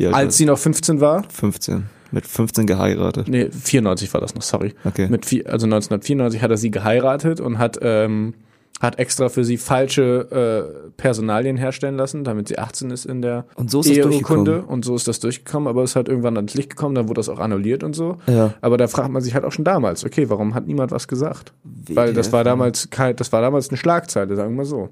[0.00, 1.22] alt als warst sie noch 15 war.
[1.22, 1.28] du?
[1.28, 1.84] 15.
[2.12, 3.28] Mit 15 geheiratet.
[3.28, 4.74] Nee, 94 war das noch, sorry.
[4.84, 5.08] Okay.
[5.08, 8.34] Mit vier, also 1994 hat er sie geheiratet und hat, ähm,
[8.80, 13.46] hat extra für sie falsche äh, Personalien herstellen lassen, damit sie 18 ist in der
[13.54, 14.62] Und so ist Eheurkunde.
[14.62, 17.28] Und so ist das durchgekommen, aber es halt irgendwann ans Licht gekommen, dann wurde das
[17.28, 18.18] auch annulliert und so.
[18.26, 18.54] Ja.
[18.60, 21.52] Aber da fragt man sich halt auch schon damals, okay, warum hat niemand was gesagt?
[21.62, 24.90] Weil das war damals kein, das war damals eine Schlagzeile, sagen wir mal so.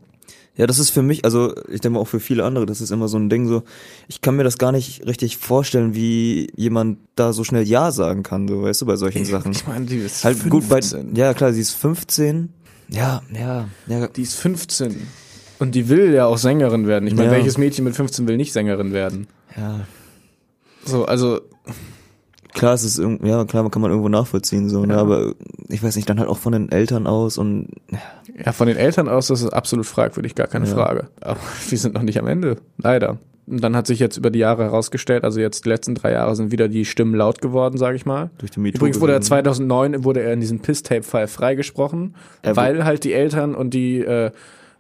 [0.55, 2.91] Ja, das ist für mich, also ich denke mal auch für viele andere, das ist
[2.91, 3.63] immer so ein Ding so,
[4.07, 8.23] ich kann mir das gar nicht richtig vorstellen, wie jemand da so schnell Ja sagen
[8.23, 9.53] kann, so weißt du, bei solchen Sachen.
[9.53, 11.17] Ich meine, die ist Halt gut bei, 15.
[11.17, 12.51] ja klar, sie ist 15.
[12.93, 14.07] Ja, ja, ja.
[14.09, 15.07] Die ist 15.
[15.59, 17.07] Und die will ja auch Sängerin werden.
[17.07, 17.37] Ich meine, Ja.
[17.37, 19.27] welches Mädchen mit 15 will nicht Sängerin werden?
[19.57, 19.81] Ja,
[20.85, 21.41] So, also
[22.53, 24.95] klar, es ist irgend- ja klar, kann man irgendwo nachvollziehen so, ne?
[24.95, 25.01] Ja.
[25.01, 25.35] aber
[25.69, 27.69] ich weiß nicht, dann halt auch von den Eltern aus und
[28.45, 30.75] Ja, von den Eltern aus, das ist absolut fragwürdig, gar keine Ja.
[30.75, 31.09] Frage.
[31.21, 31.39] Aber
[31.69, 33.19] wir sind noch nicht am Ende, leider.
[33.47, 36.37] Und dann hat sich jetzt über die Jahre herausgestellt, also jetzt die letzten drei Jahre
[36.37, 38.31] sind wieder die Stimmen laut geworden, sage ich mal.
[38.39, 39.45] durch die MeToo Übrigens wurde er Bewegung.
[39.45, 44.31] 2009 wurde er in diesem Piss-Tape-Fall freigesprochen, Er weil halt die Eltern und die äh,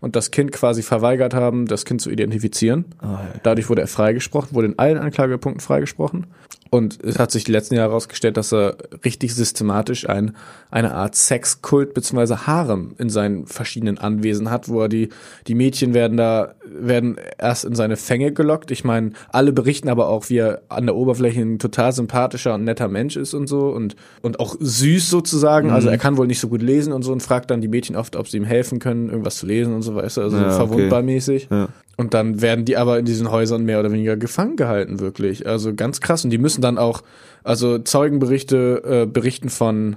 [0.00, 2.86] und das Kind quasi verweigert haben, das Kind zu identifizieren.
[2.98, 3.40] Ah, ja.
[3.44, 6.26] Dadurch wurde er freigesprochen, wurde in allen Anklagepunkten freigesprochen.
[6.74, 10.34] Und es hat sich die letzten Jahre herausgestellt, dass er richtig systematisch ein,
[10.70, 12.34] eine Art Sexkult bzw.
[12.46, 15.10] Harem in seinen verschiedenen Anwesen hat, wo er die,
[15.48, 18.70] die Mädchen werden da, werden erst in seine Fänge gelockt.
[18.70, 22.64] Ich meine, alle berichten aber auch, wie er an der Oberfläche ein total sympathischer und
[22.64, 25.68] netter Mensch ist und so und, und auch süß sozusagen.
[25.68, 25.92] Also Mhm.
[25.92, 28.16] er kann wohl nicht so gut lesen und so und fragt dann die Mädchen oft,
[28.16, 30.56] ob sie ihm helfen können, irgendwas zu lesen und so, weißt du, also Ja, okay.
[30.56, 31.48] verwundbar mäßig.
[31.50, 31.68] Ja.
[31.96, 35.46] Und dann werden die aber in diesen Häusern mehr oder weniger gefangen gehalten, wirklich.
[35.46, 36.24] Also ganz krass.
[36.24, 37.02] Und die müssen dann auch,
[37.44, 39.96] also Zeugenberichte äh, berichten von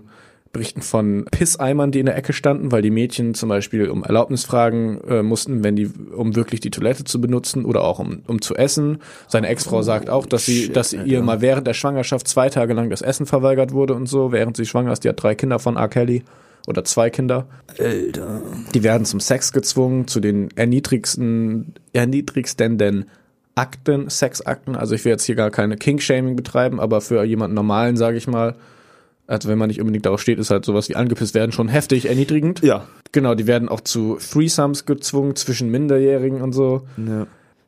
[0.56, 4.46] berichten von Pisseimern, die in der Ecke standen, weil die Mädchen zum Beispiel um Erlaubnis
[4.46, 8.42] fragen äh, mussten, wenn die, um wirklich die Toilette zu benutzen oder auch um, um
[8.42, 9.00] zu essen.
[9.28, 11.22] Seine Ex-Frau sagt auch, dass sie, shit, dass ihr Alter.
[11.24, 14.66] mal während der Schwangerschaft zwei Tage lang das Essen verweigert wurde und so, während sie
[14.66, 15.04] schwanger ist.
[15.04, 15.90] Die hat drei Kinder von R.
[15.90, 16.24] Kelly
[16.68, 17.48] oder zwei Kinder.
[17.80, 18.42] Alter.
[18.74, 23.06] Die werden zum Sex gezwungen, zu den erniedrigsten, erniedrigsten
[23.56, 24.76] Akten, Sexakten.
[24.76, 28.28] Also ich will jetzt hier gar keine King-Shaming betreiben, aber für jemanden normalen, sage ich
[28.28, 28.56] mal,
[29.28, 32.08] also wenn man nicht unbedingt darauf steht, ist halt sowas wie angepisst werden schon heftig
[32.08, 32.62] erniedrigend.
[32.62, 32.88] Ja.
[33.12, 36.88] Genau, die werden auch zu Threesomes gezwungen zwischen Minderjährigen und so.
[36.98, 37.28] ja.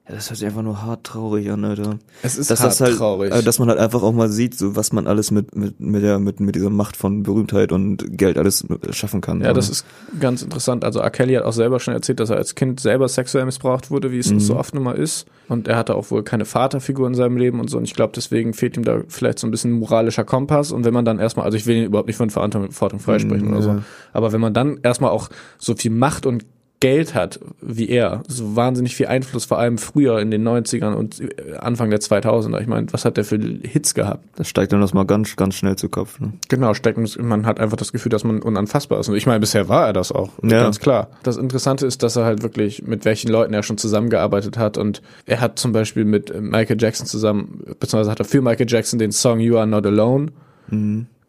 [0.09, 1.99] Ja, das hört sich einfach nur hart traurig an, Alter.
[2.23, 3.33] Es ist dass hart das halt, traurig.
[3.33, 6.01] äh, dass man halt einfach auch mal sieht, so was man alles mit mit mit
[6.01, 9.41] der mit mit dieser Macht von Berühmtheit und Geld alles äh, schaffen kann.
[9.41, 9.85] Ja, das ist
[10.19, 10.85] ganz interessant.
[10.85, 11.09] Also R.
[11.09, 14.19] Kelly hat auch selber schon erzählt, dass er als Kind selber sexuell missbraucht wurde, wie
[14.19, 14.39] es Mhm.
[14.39, 15.25] so oft nun mal ist.
[15.49, 17.77] Und er hatte auch wohl keine Vaterfigur in seinem Leben und so.
[17.77, 20.71] Und ich glaube, deswegen fehlt ihm da vielleicht so ein bisschen moralischer Kompass.
[20.71, 23.53] Und wenn man dann erstmal, also ich will ihn überhaupt nicht von Verantwortung freisprechen Mhm,
[23.53, 23.69] oder so.
[23.69, 23.83] ja.
[24.13, 26.45] Aber wenn man dann erstmal auch so viel Macht und
[26.79, 31.19] Geld hat wie er, so wahnsinnig viel Einfluss, vor allem früher in den 90ern und
[31.19, 32.61] äh, Anfang der 2000er.
[32.61, 34.23] Ich meine, was hat der für Hits gehabt?
[34.35, 36.19] das steigt dann das mal ganz ganz schnell zu Kopf.
[36.19, 36.33] Ne?
[36.49, 39.09] Genau, stecken, man hat einfach das Gefühl, dass man unanfassbar ist.
[39.09, 40.29] Und ich meine, bisher war er das auch.
[40.43, 40.61] Ja.
[40.63, 41.09] Ganz klar.
[41.23, 44.77] Das Interessante ist, dass er halt wirklich mit welchen Leuten er schon zusammengearbeitet hat.
[44.77, 48.67] Und er hat zum Beispiel mit äh, Michael Jackson zusammen, beziehungsweise hat er für Michael
[48.69, 50.31] Jackson den Song You Are Not Alone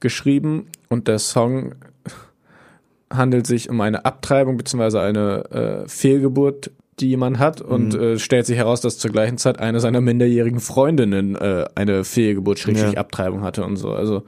[0.00, 0.66] geschrieben.
[0.88, 1.74] Und der Song
[3.12, 8.46] handelt sich um eine Abtreibung beziehungsweise eine äh, Fehlgeburt, die jemand hat und äh, stellt
[8.46, 13.00] sich heraus, dass zur gleichen Zeit eine seiner minderjährigen Freundinnen äh, eine Fehlgeburt, schrägstrich Ja.
[13.00, 13.92] Abtreibung hatte und so.
[13.92, 14.24] Also,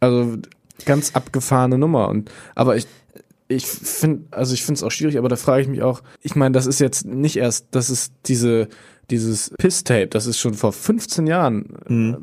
[0.00, 0.36] also
[0.84, 2.08] ganz abgefahrene Nummer.
[2.08, 2.86] Und aber ich
[3.48, 6.36] ich finde, also ich finde es auch schwierig, aber da frage ich mich auch, ich
[6.36, 8.68] meine, das ist jetzt nicht erst, das ist diese,
[9.10, 12.18] dieses Piss-Tape, das ist schon vor 15 Jahren Mhm.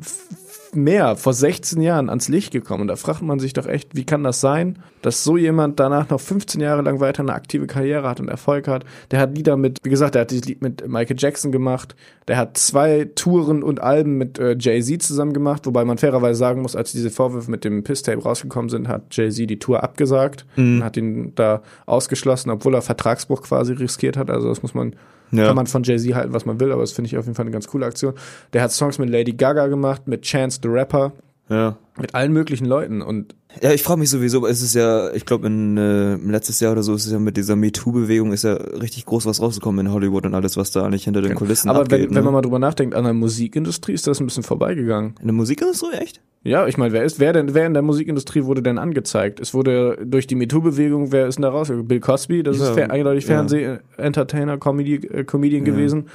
[0.74, 2.82] Mehr, vor 16 Jahren ans Licht gekommen.
[2.82, 6.08] Und da fragt man sich doch echt, wie kann das sein, dass so jemand danach
[6.10, 8.84] noch 15 Jahre lang weiter eine aktive Karriere hat und Erfolg hat.
[9.10, 11.94] Der hat Lieder mit, wie gesagt, der hat dieses Lied mit Michael Jackson gemacht.
[12.26, 16.62] Der hat zwei Touren und Alben mit äh, Jay-Z zusammen gemacht, wobei man fairerweise sagen
[16.62, 20.84] muss, als diese Vorwürfe mit dem Piss-Tape rausgekommen sind, hat Jay-Z die Tour abgesagt und
[20.84, 24.30] hat ihn da ausgeschlossen, obwohl er Vertragsbruch quasi riskiert hat.
[24.30, 24.94] Also das muss man
[25.30, 25.46] Ja.
[25.46, 27.44] kann man von Jay-Z halten, was man will, aber das finde ich auf jeden Fall
[27.44, 28.14] eine ganz coole Aktion.
[28.52, 31.12] Der hat Songs mit Lady Gaga gemacht, mit Chance the Rapper,
[31.48, 31.76] Ja.
[32.00, 35.46] mit allen möglichen Leuten und Ja, ich frage mich sowieso, es ist ja, ich glaube,
[35.46, 39.06] in äh, letztes Jahr oder so ist es ja mit dieser MeToo-Bewegung ist ja richtig
[39.06, 42.00] groß was rausgekommen in Hollywood und alles, was da eigentlich hinter den Kulissen aber abgeht.
[42.02, 42.14] wenn, ne?
[42.16, 45.14] wenn man mal drüber nachdenkt, an der Musikindustrie ist das ein bisschen vorbeigegangen.
[45.20, 46.20] in der Musikindustrie echt?
[46.44, 49.40] Ja, ich meine, wer ist, wer denn, wer in der Musikindustrie wurde denn angezeigt?
[49.40, 51.88] Es wurde durch die MeToo-Bewegung, wer ist denn da rausgekommen?
[51.88, 53.34] Bill Cosby, das ist Ja, fer eindeutig ja.
[53.34, 56.06] Fernseh-Entertainer, Comedy, äh, Comedian gewesen.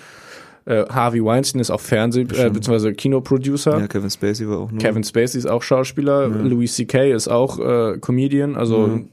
[0.65, 3.79] Äh, Harvey Weinstein ist auch Fernseh- äh, beziehungsweise Kinoproducer.
[3.79, 4.79] Ja, Kevin Spacey war auch nur.
[4.79, 7.11] Kevin Spacey ist auch Schauspieler, Louis C.K.
[7.11, 9.07] ist auch äh, Comedian, also Mhm.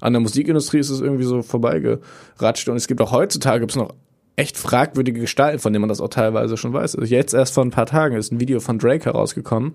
[0.00, 3.94] an der Musikindustrie ist es irgendwie so vorbeigeratscht und es gibt auch heutzutage gibt's noch
[4.36, 6.96] echt fragwürdige Gestalten, von denen man das auch teilweise schon weiß.
[6.96, 9.74] Also jetzt erst vor ein paar Tagen ist ein Video von Drake herausgekommen,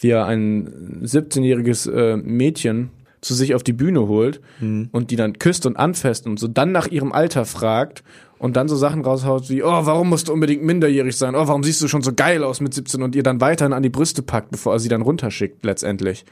[0.00, 4.88] wie er ein 17-jähriges äh, Mädchen zu sich auf die Bühne holt Mhm.
[4.92, 8.04] und die dann küsst und anfasst und so dann nach ihrem Alter fragt
[8.44, 11.34] und dann so Sachen raushaut wie, oh, warum musst du unbedingt minderjährig sein?
[11.34, 13.82] Oh, warum siehst du schon so geil aus mit 17 und ihr dann weiterhin an
[13.82, 16.26] die Brüste packt, bevor er sie dann runterschickt, letztendlich.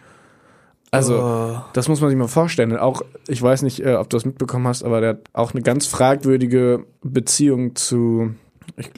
[0.90, 1.56] Also, Oh.
[1.72, 2.76] das muss man sich mal vorstellen.
[2.76, 5.62] Auch, ich weiß nicht, äh, ob du das mitbekommen hast, aber der hat auch eine
[5.62, 8.34] ganz fragwürdige Beziehung zu,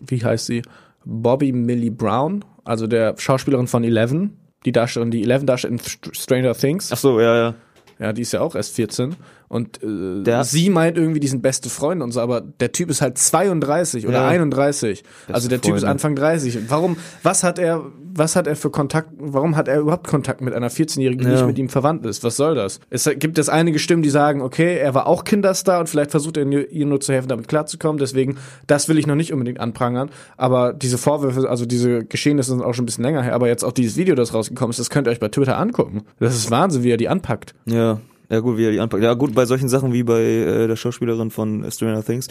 [0.06, 0.62] wie heißt sie?
[1.04, 6.14] Bobby Millie Brown, also der Schauspielerin von Eleven, die Darstellerin, die Eleven darstellt in Str-
[6.14, 6.90] Stranger Things.
[6.92, 7.54] Ach so, ja, ja.
[8.00, 9.14] Ja, die ist ja auch erst 14.
[9.54, 12.90] Und äh, Der- sie meint irgendwie, die sind beste Freunde und so, aber der Typ
[12.90, 14.28] ist halt 32 oder Ja.
[14.28, 15.04] 31.
[15.28, 15.90] also der Typ ist Freunde.
[15.92, 16.58] Anfang 30.
[16.58, 17.82] Und Warum, was hat er,
[18.16, 21.36] was hat er für Kontakt, warum hat er überhaupt Kontakt mit einer 14-Jährigen, die Ja.
[21.36, 22.24] nicht mit ihm verwandt ist?
[22.24, 22.80] Was soll das?
[22.90, 26.36] Es gibt jetzt einige Stimmen, die sagen, okay, er war auch Kinderstar und vielleicht versucht
[26.36, 27.98] er ihr nur zu helfen, damit klarzukommen.
[27.98, 28.36] Deswegen,
[28.66, 30.10] das will ich noch nicht unbedingt anprangern.
[30.36, 33.34] Aber diese Vorwürfe, also diese Geschehnisse sind auch schon ein bisschen länger her.
[33.34, 36.02] Aber jetzt auch dieses Video, das rausgekommen ist, das könnt ihr euch bei Twitter angucken.
[36.18, 37.54] Das ist Wahnsinn, wie er die anpackt.
[37.66, 38.00] Ja.
[38.34, 39.02] Ja gut, wie er die anpackt.
[39.02, 42.28] Ja gut, bei solchen Sachen wie bei äh, der Schauspielerin von Stranger Things,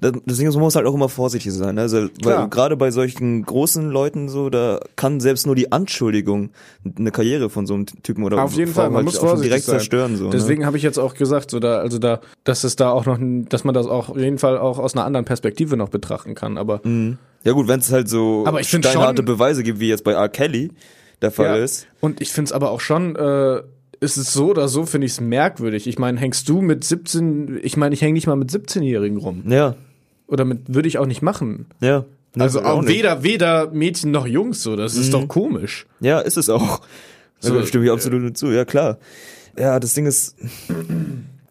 [0.00, 1.74] da, deswegen man muss halt auch immer vorsichtig sein.
[1.74, 1.82] ne?
[1.82, 6.50] Also weil, gerade bei solchen großen Leuten so, da kann selbst nur die Anschuldigung
[6.98, 9.64] eine Karriere von so einem Typen oder Auf jeden Fall, man halt muss vorsichtig direkt
[9.66, 9.76] sein.
[9.78, 10.16] zerstören.
[10.16, 13.06] So, Deswegen habe ich jetzt auch gesagt, so da, also da, dass es da auch
[13.06, 16.34] noch, dass man das auch auf jeden Fall auch aus einer anderen Perspektive noch betrachten
[16.34, 16.56] kann.
[16.58, 17.18] Aber Ne?
[17.44, 20.04] Ja gut, wenn es halt so Aber ich find steinharte schon- Beweise gibt, wie jetzt
[20.04, 20.28] bei R.
[20.28, 20.70] Kelly
[21.20, 21.64] der Fall Ja.
[21.64, 21.86] ist.
[22.00, 23.62] Und ich finde es aber auch schon, äh,
[24.02, 25.86] ist es so oder so, finde ich es merkwürdig.
[25.86, 29.44] Ich meine, hängst du mit 17, ich meine, ich hänge nicht mal mit 17-Jährigen rum.
[29.48, 29.76] Ja,
[30.26, 31.66] Oder mit, würde ich auch nicht machen.
[31.80, 32.04] ja.
[32.34, 32.88] Nee, Also auch nicht.
[32.90, 32.94] Mhm.
[32.94, 35.86] weder, weder Mädchen noch Jungs so, das ist doch komisch.
[36.00, 36.80] Ja, ist es auch.
[37.40, 38.96] So, So, stimme ich absolut mit zu, ja klar.
[39.58, 40.36] Ja, das Ding ist,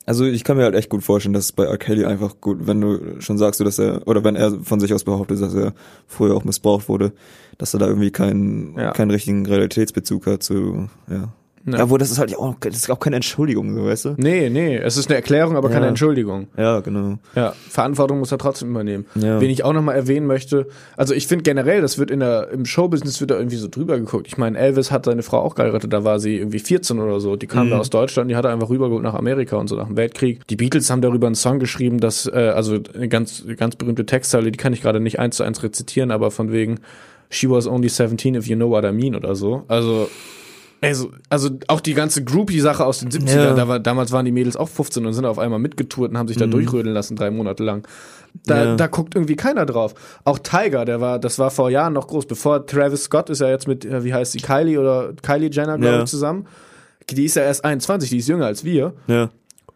[0.07, 1.77] also ich kann mir halt echt gut vorstellen, dass bei R.
[1.77, 5.03] Kelly einfach gut, wenn du schon sagst, dass er, oder wenn er von sich aus
[5.03, 5.73] behauptet, dass er
[6.07, 7.11] früher auch missbraucht wurde,
[7.59, 8.91] dass er da irgendwie keinen, Ja.
[8.91, 11.31] keinen richtigen Realitätsbezug hat zu, ja.
[11.65, 11.79] Ja.
[11.79, 14.13] Ja, wo das ist halt auch, das ist auch keine Entschuldigung, so, weißt du?
[14.17, 15.89] Nee, nee, es ist eine Erklärung, aber keine Ja.
[15.89, 16.47] Entschuldigung.
[16.57, 17.17] Ja, genau.
[17.35, 19.05] Ja, Verantwortung muss er trotzdem übernehmen.
[19.15, 19.39] Ja.
[19.39, 22.65] Wen ich auch nochmal erwähnen möchte, also ich finde generell, das wird in der, im
[22.65, 24.27] Showbusiness wird da irgendwie so drüber geguckt.
[24.27, 27.35] Ich meine, Elvis hat seine Frau auch geheiratet, da war sie irgendwie 14 oder so.
[27.35, 29.87] Die kam da aus Deutschland, die hat er einfach rübergeholt nach Amerika und so nach
[29.87, 30.45] dem Weltkrieg.
[30.47, 34.51] Die Beatles haben darüber einen Song geschrieben, dass, äh, also eine ganz, ganz berühmte Textzeile,
[34.51, 36.79] die kann ich gerade nicht eins zu eins rezitieren, aber von wegen
[37.29, 39.63] She was only 17 if you know what I mean oder so.
[39.69, 40.09] Also
[40.81, 43.53] also, also auch die ganze Groupie-Sache aus den 70ern, Ja.
[43.53, 46.27] da war, damals waren die Mädels auch 15 und sind auf einmal mitgetourt und haben
[46.27, 47.87] sich da durchrödeln lassen, drei Monate lang.
[48.45, 48.75] Da, Ja.
[48.75, 49.93] da guckt irgendwie keiner drauf.
[50.23, 53.49] Auch Tiger, der war, das war vor Jahren noch groß, bevor Travis Scott ist ja
[53.49, 56.03] jetzt mit, äh, wie heißt sie, Kylie oder Kylie Jenner, glaube Ja.
[56.03, 56.47] ich, zusammen.
[57.09, 58.93] Die ist ja erst 21, die ist jünger als wir.
[59.07, 59.29] Ja.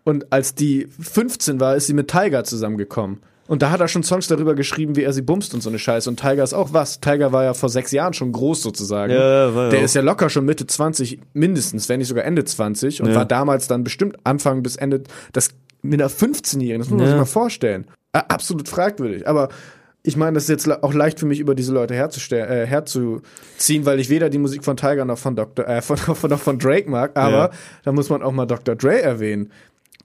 [0.06, 3.20] Und als die 15 war, ist sie mit Tiger zusammengekommen.
[3.48, 5.78] Und da hat er schon Songs darüber geschrieben, wie er sie bumst und so eine
[5.78, 6.10] Scheiße.
[6.10, 7.00] Und Tiger ist auch was.
[7.00, 9.14] Tiger war ja vor sechs Jahren schon groß sozusagen.
[9.14, 9.84] Ja, war ja Der auch.
[9.84, 13.02] ist ja locker schon Mitte 20, mindestens, wenn nicht sogar Ende 20.
[13.04, 13.16] Und Ja.
[13.16, 15.50] war damals dann bestimmt Anfang bis Ende, das
[15.84, 17.12] mit einer 15-Jährigen, das muss man Ja.
[17.12, 17.86] sich mal vorstellen.
[18.14, 19.28] Absolut fragwürdig.
[19.28, 19.50] Aber
[20.02, 23.86] ich meine, das ist jetzt auch leicht für mich, über diese Leute herzustellen, äh, herzuziehen,
[23.86, 25.98] weil ich weder die Musik von Tiger noch von Dr., äh, von,
[26.30, 27.50] noch von Drake mag, aber Ja.
[27.84, 28.76] da muss man auch mal Dr.
[28.76, 29.52] Dre erwähnen.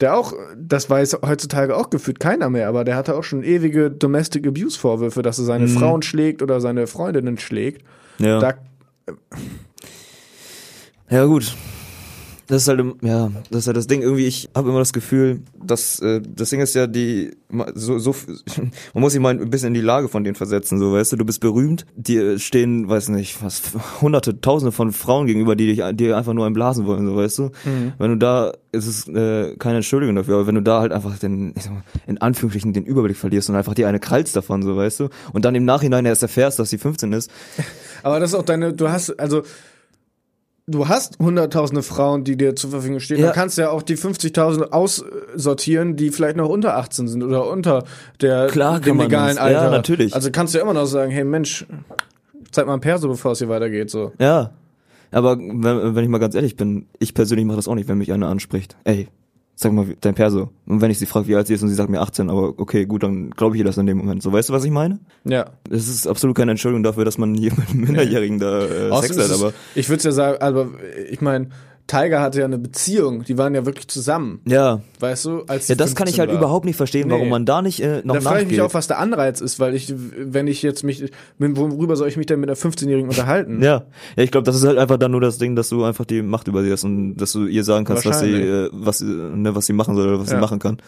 [0.01, 3.90] Der auch, das weiß heutzutage auch gefühlt keiner mehr, aber der hatte auch schon ewige
[3.90, 7.84] Domestic Abuse Vorwürfe, dass er seine Frauen schlägt oder seine Freundinnen schlägt.
[8.18, 8.38] Ja.
[8.38, 8.55] Da,
[11.11, 11.55] Ja, gut.
[12.51, 14.03] Das ist halt, ja, das ist halt das Ding.
[14.03, 17.30] Irgendwie, ich habe immer das Gefühl, dass äh, das Ding ist ja die,
[17.74, 18.12] so, so,
[18.92, 21.16] man muss sich mal ein bisschen in die Lage von denen versetzen, so, weißt du,
[21.16, 23.62] du bist berühmt, dir stehen, weiß nicht, was,
[24.01, 27.51] hunderte, tausende von Frauen gegenüber, die dich, die einfach nur einblasen wollen, so, weißt du.
[27.98, 31.16] Wenn du da, ist es äh, keine Entschuldigung dafür, aber wenn du da halt einfach
[31.18, 34.64] den, ich sag mal, in Anführungsstrichen den Überblick verlierst und einfach dir eine krallst davon,
[34.64, 37.30] so, weißt du, und dann im Nachhinein erst erfährst, dass sie 15 ist,
[38.03, 39.42] Aber das ist auch deine, du hast, also,
[40.70, 43.18] du hast hunderttausende Frauen, die dir zur Verfügung stehen.
[43.18, 43.26] Ja.
[43.26, 47.48] Dann kannst du ja auch die 50.000 aussortieren, die vielleicht noch unter 18 sind oder
[47.48, 47.84] unter
[48.20, 49.50] der, Klar dem legalen das.
[49.50, 49.70] Ja, Alter.
[49.70, 50.14] natürlich.
[50.14, 51.66] Also kannst du ja immer noch sagen, hey Mensch,
[52.50, 54.12] zeig mal ein Perso, bevor es hier weitergeht, so.
[54.18, 54.52] Ja.
[55.12, 57.98] Aber wenn, wenn ich mal ganz ehrlich bin, ich persönlich mache das auch nicht, wenn
[57.98, 58.76] mich einer anspricht.
[58.84, 59.08] Ey,
[59.61, 60.48] sag mal dein Perso.
[60.66, 62.58] Und wenn ich sie frage, wie alt sie ist und sie sagt mir 18, aber
[62.58, 64.22] okay, gut, dann glaube ich ihr das in dem Moment.
[64.22, 65.00] So, weißt du, was ich meine?
[65.24, 65.50] Ja.
[65.70, 69.18] Es ist absolut keine Entschuldigung dafür, dass man hier mit einem Minderjährigen da äh, Sex
[69.18, 70.68] hat, aber ich würde ja sagen, aber
[71.11, 71.50] ich meine,
[71.91, 74.80] Tiger hatte ja eine Beziehung, die waren ja wirklich zusammen, ja.
[75.01, 75.43] weißt du?
[75.49, 76.38] Als Ja, das kann ich 15 halt war.
[76.38, 77.14] überhaupt nicht verstehen, Nee.
[77.14, 79.59] warum man da nicht äh, noch Da frage ich mich auch, was der Anreiz ist,
[79.59, 83.61] weil ich, wenn ich jetzt mich, worüber soll ich mich denn mit einer 15-Jährigen unterhalten?
[83.62, 83.84] Ja,
[84.16, 86.22] ja, ich glaube, das ist halt einfach dann nur das Ding, dass du einfach die
[86.22, 89.55] Macht über sie hast und dass du ihr sagen kannst, was sie, äh, was, ne,
[89.55, 90.36] was sie machen soll oder was Ja.
[90.36, 90.78] sie machen kann.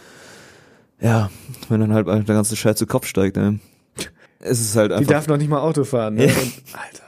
[1.00, 1.30] Ja,
[1.68, 3.59] wenn dann halt der ganze Scheiß zu Kopf steigt, ne?
[4.38, 6.14] Es ist halt Die einfach, darf noch nicht mal Auto fahren.
[6.14, 6.26] Ne?
[6.26, 6.32] Ja.
[6.32, 7.01] Und, Alter.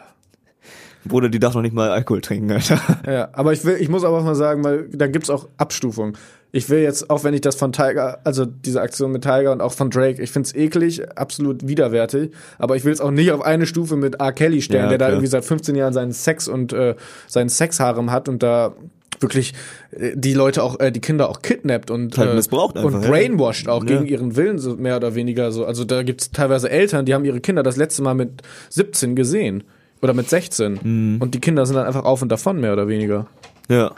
[1.06, 2.80] Bruder, die darf noch nicht mal Alkohol trinken, Alter.
[3.06, 6.16] Ja, aber ich will, ich muss aber auch mal sagen, weil da gibt's auch Abstufungen.
[6.52, 9.60] Ich will jetzt, auch wenn ich das von Tiger, also diese Aktion mit Tiger und
[9.60, 13.42] auch von Drake, ich find's eklig, absolut widerwärtig, aber ich will es auch nicht auf
[13.42, 14.32] eine Stufe mit R.
[14.32, 16.94] Kelly stellen, Ja, der da irgendwie seit 15 Jahren seinen Sex und äh,
[17.26, 18.72] seinen Sexharem hat und da
[19.20, 19.54] wirklich
[19.90, 23.02] äh, die Leute auch, äh, die Kinder auch kidnappt und, Halt äh, missbraucht einfach, und
[23.02, 23.10] ja.
[23.10, 23.96] brainwashed auch Ja.
[23.96, 25.64] gegen ihren Willen, so mehr oder weniger so.
[25.64, 29.64] Also da gibt's teilweise Eltern, die haben ihre Kinder das letzte Mal mit 17 gesehen.
[30.04, 30.80] Oder mit 16.
[30.82, 31.16] Mhm.
[31.22, 33.26] Und die Kinder sind dann einfach auf und davon, mehr oder weniger.
[33.70, 33.90] Ja.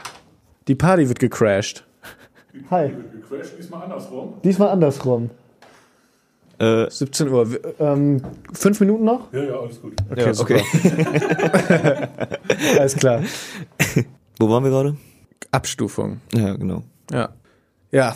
[0.69, 1.85] Die Party wird gecrashed.
[2.71, 2.91] Hi.
[3.11, 4.35] Gequetscht, diesmal andersrum.
[4.41, 5.29] Diesmal andersrum.
[6.59, 7.51] Äh, 17 Uhr.
[7.51, 8.21] W- Ähm,
[8.53, 9.33] fünf Minuten noch?
[9.33, 9.95] Ja, ja, alles gut.
[10.09, 10.55] Okay, ja, super.
[10.55, 12.07] okay.
[12.79, 13.21] Alles klar.
[14.39, 14.95] Wo waren wir gerade?
[15.51, 16.21] Abstufung.
[16.33, 16.83] Ja, genau.
[17.11, 17.29] Ja.
[17.91, 18.15] Ja.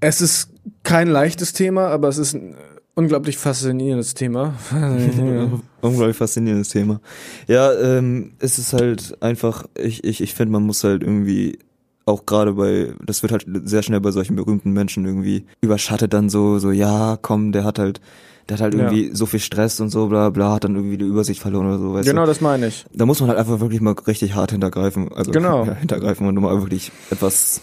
[0.00, 0.50] Es ist
[0.82, 2.56] kein leichtes Thema, aber es ist ein
[2.94, 4.52] unglaublich faszinierendes Thema.
[5.88, 7.00] Unglaublich faszinierendes Thema.
[7.48, 11.58] Ja, ähm, es ist halt einfach, ich, ich, ich finde, man muss halt irgendwie
[12.04, 16.28] auch gerade bei, das wird halt sehr schnell bei solchen berühmten Menschen irgendwie überschattet dann
[16.30, 18.00] so, so, ja, komm, der hat halt,
[18.48, 18.80] der hat halt Ja.
[18.92, 21.78] irgendwie so viel Stress und so, bla, bla, hat dann irgendwie die Übersicht verloren oder
[21.80, 22.28] so, weißt genau du.
[22.28, 22.86] das meine ich.
[22.94, 25.64] Da muss man halt einfach wirklich mal richtig hart hintergreifen, also, Genau.
[25.66, 27.60] ja, hintergreifen und mal wirklich etwas,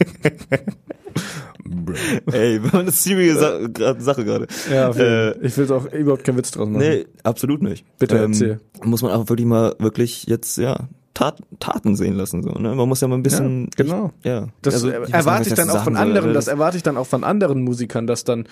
[2.32, 4.46] ey, war eine serious Sa grad- Sache gerade.
[4.70, 6.80] Ja, Äh, ich will auch überhaupt keinen Witz draus machen.
[6.82, 7.84] Nee, absolut nicht.
[7.98, 8.60] Bitte erzähl.
[8.84, 12.74] Muss man auch wirklich mal wirklich jetzt, ja, Tat, Taten sehen lassen, so, ne?
[12.74, 13.64] Man muss ja mal ein bisschen.
[13.64, 14.12] Ja, genau.
[14.22, 14.46] Ja.
[14.62, 16.48] Das Also, äh, erwarte ich nicht, dann was auch von sagen soll, anderen, aber das
[16.48, 18.46] erwarte ich dann auch von anderen Musikern, dass dann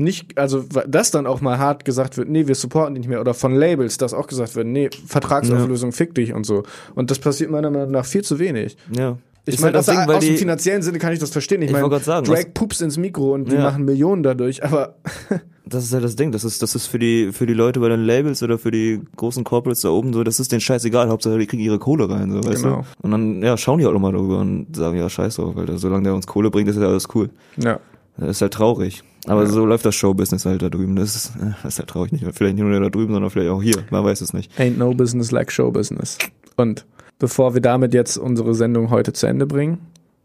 [0.00, 3.20] nicht, also dass dann auch mal hart gesagt wird, nee, wir supporten dich nicht mehr.
[3.20, 6.62] Oder von Labels, dass auch gesagt wird, nee, Vertragsauflösung, fick dich und so.
[6.94, 8.76] Und das passiert meiner Meinung nach viel zu wenig.
[8.96, 9.18] Ja.
[9.48, 11.62] Ich Ist meine, halt aus, Ding, aus dem finanziellen Sinne kann ich das verstehen.
[11.62, 13.62] Ich, Ich meine, sagen, Drake pupst ins Mikro und die Ja.
[13.62, 14.94] machen Millionen dadurch, aber
[15.70, 16.32] Das ist ja das Ding.
[16.32, 19.02] Das ist, das ist für die, für die Leute bei den Labels oder für die
[19.16, 21.10] großen Corporates da oben so, das ist denen scheißegal.
[21.10, 22.76] Hauptsache, die kriegen ihre Kohle rein, so, weißt Genau.
[22.76, 22.84] du?
[23.02, 25.76] Und dann, ja, schauen die auch nochmal darüber und sagen, ja, scheiß drauf, weil der,
[25.76, 27.28] solange der uns Kohle bringt, ist ja alles cool.
[27.58, 27.78] ja.
[28.20, 29.04] Das ist halt traurig.
[29.28, 30.96] Aber so läuft das Showbusiness halt da drüben.
[30.96, 32.10] Das ist, äh, das ist halt traurig.
[32.10, 33.76] Nicht vielleicht nicht nur da drüben, sondern vielleicht auch hier.
[33.90, 34.50] Man weiß es nicht.
[34.58, 36.18] Ain't no business like show business.
[36.56, 36.84] Und
[37.18, 39.78] bevor wir damit jetzt unsere Sendung heute zu Ende bringen,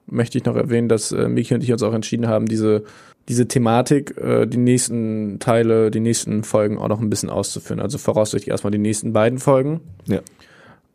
[0.08, 2.84] möchte ich noch erwähnen, dass äh, Miki und ich uns auch entschieden haben, diese,
[3.30, 7.80] diese Thematik, äh, die nächsten Teile, die nächsten Folgen auch noch ein bisschen auszuführen.
[7.80, 9.82] Also voraussichtlich erstmal die nächsten beiden Folgen.
[10.06, 10.20] Ja.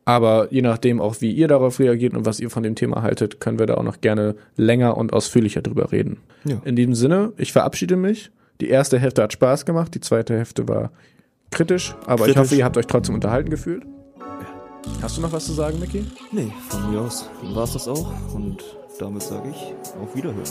[0.05, 3.41] Aber je nachdem auch, wie ihr darauf reagiert und was ihr von dem Thema haltet,
[3.41, 6.19] können wir da auch noch gerne länger und ausführlicher drüber reden.
[6.45, 6.63] Ja.
[6.65, 8.31] In diesem Sinne, ich verabschiede mich.
[8.61, 10.91] Die erste Hälfte hat Spaß gemacht, die zweite Hälfte war
[11.51, 12.37] kritisch, aber ich Kritisch.
[12.37, 13.85] hoffe, ihr habt euch trotzdem unterhalten gefühlt.
[15.03, 16.05] Hast du noch was zu sagen, Micky?
[16.33, 18.13] Nee, von mir aus war's das auch.
[18.35, 18.65] Und
[18.99, 20.45] damit sage ich auf Wiederhören.